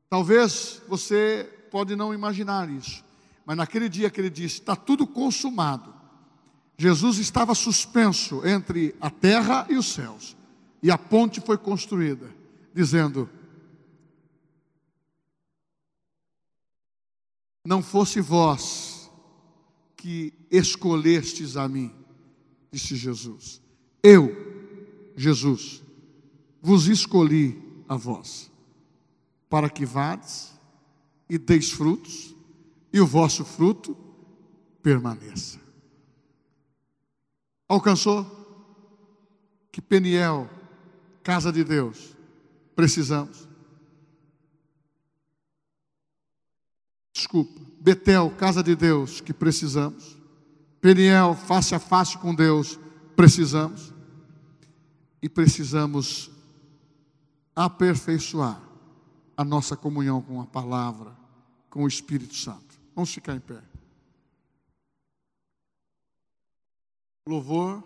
Talvez 0.09 0.81
você 0.87 1.56
pode 1.69 1.95
não 1.95 2.13
imaginar 2.13 2.69
isso, 2.69 3.03
mas 3.45 3.57
naquele 3.57 3.87
dia 3.87 4.09
que 4.09 4.19
ele 4.19 4.29
disse: 4.29 4.59
está 4.59 4.75
tudo 4.75 5.05
consumado. 5.05 5.95
Jesus 6.77 7.17
estava 7.17 7.55
suspenso 7.55 8.45
entre 8.45 8.95
a 9.01 9.09
terra 9.09 9.65
e 9.69 9.75
os 9.75 9.87
céus, 9.87 10.37
e 10.81 10.91
a 10.91 10.97
ponte 10.97 11.41
foi 11.41 11.57
construída, 11.57 12.29
dizendo: 12.73 13.29
Não 17.65 17.81
fosse 17.81 18.21
vós 18.21 19.11
que 19.97 20.33
escolhestes 20.49 21.57
a 21.57 21.67
mim, 21.67 21.93
disse 22.71 22.95
Jesus. 22.95 23.61
Eu, 24.01 24.31
Jesus, 25.17 25.83
vos 26.61 26.87
escolhi 26.87 27.61
a 27.89 27.95
vós, 27.95 28.51
para 29.49 29.69
que 29.69 29.85
vades 29.85 30.56
e 31.29 31.37
deis 31.37 31.71
frutos, 31.71 32.35
e 32.91 32.99
o 32.99 33.05
vosso 33.05 33.43
fruto 33.43 33.95
permaneça. 34.81 35.59
Alcançou? 37.67 38.25
Que 39.71 39.81
Peniel, 39.81 40.49
casa 41.21 41.51
de 41.51 41.63
Deus, 41.63 42.15
precisamos. 42.75 43.47
Desculpa, 47.13 47.59
Betel, 47.79 48.31
casa 48.37 48.63
de 48.63 48.75
Deus, 48.75 49.19
que 49.19 49.33
precisamos. 49.33 50.17
Peniel, 50.79 51.35
face 51.35 51.75
a 51.75 51.79
face 51.79 52.17
com 52.17 52.33
Deus, 52.33 52.79
precisamos. 53.15 53.93
E 55.21 55.27
precisamos 55.27 56.31
aperfeiçoar 57.55 58.66
a 59.37 59.45
nossa 59.45 59.77
comunhão 59.77 60.19
com 60.19 60.41
a 60.41 60.47
palavra, 60.47 61.15
com 61.69 61.83
o 61.83 61.87
Espírito 61.87 62.35
Santo. 62.35 62.75
Vamos 62.95 63.13
ficar 63.13 63.35
em 63.35 63.39
pé. 63.39 63.61
Louvor. 67.23 67.83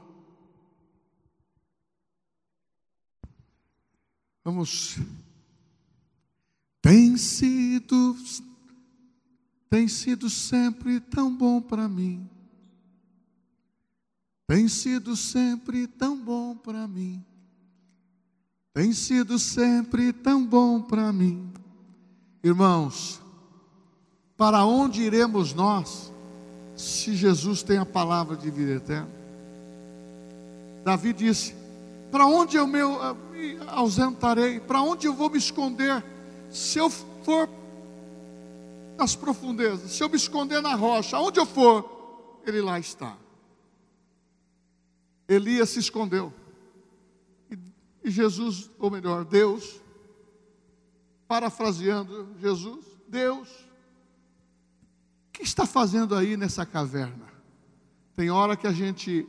Vamos. 4.46 4.98
Tem 6.82 7.18
sido 7.18 8.16
tem 9.70 9.88
sido 9.88 10.30
sempre 10.30 11.00
tão 11.00 11.34
bom 11.34 11.62
para 11.62 11.88
mim. 11.88 12.30
Tem 14.46 14.68
sido 14.68 15.16
sempre 15.16 15.88
tão 15.88 16.22
bom 16.22 16.58
para 16.58 16.88
mim. 16.88 17.26
Tem 18.74 18.94
sido 18.94 19.38
sempre 19.38 20.14
tão 20.14 20.46
bom 20.46 20.82
para 20.82 21.12
mim. 21.12 21.52
Irmãos, 22.44 23.22
para 24.38 24.66
onde 24.66 25.02
iremos 25.02 25.54
nós 25.54 26.12
se 26.76 27.14
Jesus 27.16 27.62
tem 27.62 27.78
a 27.78 27.86
palavra 27.86 28.36
de 28.36 28.50
vida 28.50 28.72
eterna? 28.72 29.10
Davi 30.86 31.12
disse: 31.12 31.54
Para 32.10 32.26
onde 32.26 32.56
eu 32.56 32.66
me 32.66 32.80
ausentarei? 33.68 34.60
Para 34.60 34.82
onde 34.82 35.06
eu 35.06 35.14
vou 35.14 35.30
me 35.30 35.38
esconder? 35.38 36.04
Se 36.50 36.80
eu 36.80 36.90
for 36.90 37.50
nas 38.98 39.16
profundezas, 39.16 39.92
se 39.92 40.02
eu 40.02 40.10
me 40.10 40.16
esconder 40.16 40.62
na 40.62 40.76
rocha, 40.76 41.18
aonde 41.18 41.40
eu 41.40 41.46
for, 41.46 42.40
ele 42.46 42.62
lá 42.62 42.80
está. 42.80 43.18
Elias 45.28 45.70
se 45.70 45.80
escondeu. 45.80 46.34
E 48.04 48.10
Jesus, 48.10 48.70
ou 48.80 48.90
melhor, 48.90 49.26
Deus, 49.26 49.80
parafraseando 51.28 52.36
Jesus, 52.40 52.86
Deus, 53.08 53.48
o 55.28 55.32
que 55.32 55.44
está 55.44 55.66
fazendo 55.66 56.16
aí 56.16 56.36
nessa 56.36 56.66
caverna? 56.66 57.28
Tem 58.16 58.30
hora 58.30 58.56
que 58.56 58.68
a 58.68 58.72
gente, 58.72 59.28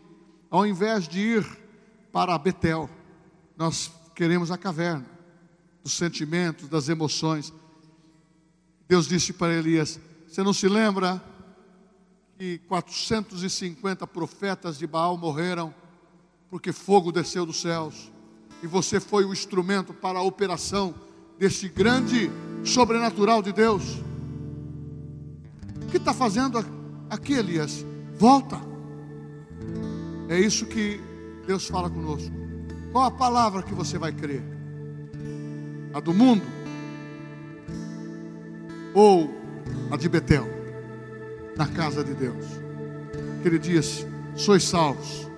ao 0.50 0.66
invés 0.66 1.06
de 1.06 1.20
ir 1.20 1.58
para 2.10 2.36
Betel, 2.38 2.88
nós 3.56 3.90
queremos 4.14 4.50
a 4.50 4.58
caverna 4.58 5.06
dos 5.82 5.92
sentimentos, 5.92 6.68
das 6.68 6.88
emoções. 6.88 7.52
Deus 8.88 9.06
disse 9.06 9.32
para 9.32 9.54
Elias: 9.54 10.00
Você 10.28 10.42
não 10.42 10.52
se 10.52 10.68
lembra 10.68 11.22
que 12.38 12.58
450 12.68 14.06
profetas 14.06 14.78
de 14.78 14.86
Baal 14.86 15.16
morreram 15.16 15.74
porque 16.50 16.72
fogo 16.72 17.10
desceu 17.10 17.46
dos 17.46 17.60
céus 17.60 18.11
e 18.62 18.66
você 18.66 19.00
foi 19.00 19.24
o 19.24 19.32
instrumento 19.32 19.92
para 19.92 20.20
a 20.20 20.22
operação 20.22 20.94
desse 21.38 21.68
grande 21.68 22.30
sobrenatural 22.64 23.42
de 23.42 23.52
Deus? 23.52 23.82
O 25.82 25.86
que 25.90 25.96
está 25.96 26.14
fazendo 26.14 26.64
aqui, 27.10 27.32
Elias? 27.34 27.84
Volta. 28.16 28.58
É 30.28 30.38
isso 30.38 30.64
que 30.66 31.00
Deus 31.46 31.66
fala 31.66 31.90
conosco. 31.90 32.30
Qual 32.92 33.04
a 33.04 33.10
palavra 33.10 33.62
que 33.62 33.74
você 33.74 33.98
vai 33.98 34.12
crer? 34.12 34.42
A 35.92 36.00
do 36.00 36.14
mundo? 36.14 36.44
Ou 38.94 39.28
a 39.90 39.96
de 39.96 40.08
Betel? 40.08 40.46
Na 41.56 41.66
casa 41.66 42.04
de 42.04 42.14
Deus. 42.14 42.46
Ele 43.44 43.58
diz: 43.58 44.06
sois 44.36 44.62
salvos. 44.62 45.28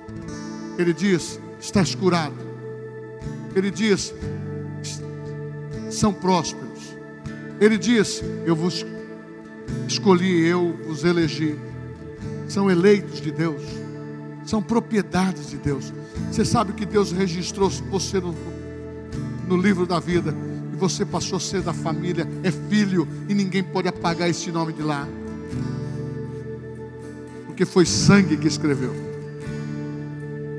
Ele 0.79 0.93
diz: 0.93 1.41
estás 1.59 1.95
curado. 1.95 2.44
Ele 3.55 3.71
diz: 3.71 4.15
são 5.91 6.13
prósperos. 6.13 6.97
Ele 7.61 7.79
diz: 7.79 8.23
eu 8.45 8.55
vos 8.57 8.85
escolhi, 9.87 10.47
eu 10.47 10.77
vos 10.87 11.05
elegi. 11.05 11.59
São 12.49 12.71
eleitos 12.71 13.21
de 13.21 13.31
Deus 13.31 13.85
são 14.45 14.63
propriedades 14.63 15.51
de 15.51 15.57
Deus. 15.57 15.93
Você 16.31 16.45
sabe 16.45 16.73
que 16.73 16.85
Deus 16.85 17.13
registrou 17.13 17.71
você 17.91 18.21
no, 18.21 18.35
no 19.49 19.57
livro 19.57 19.87
da 19.87 19.99
vida 19.99 20.35
e 20.73 20.77
você 20.77 21.05
passou 21.05 21.37
a 21.37 21.41
ser 21.41 21.63
da 21.63 21.73
família, 21.73 22.29
é 22.43 22.51
filho 22.51 23.09
e 23.29 23.35
ninguém 23.35 23.63
pode 23.63 23.89
apagar 23.89 24.29
esse 24.29 24.51
nome 24.51 24.73
de 24.73 24.83
lá, 24.83 25.09
porque 27.47 27.65
foi 27.65 27.87
sangue 27.87 28.37
que 28.37 28.49
escreveu. 28.49 29.14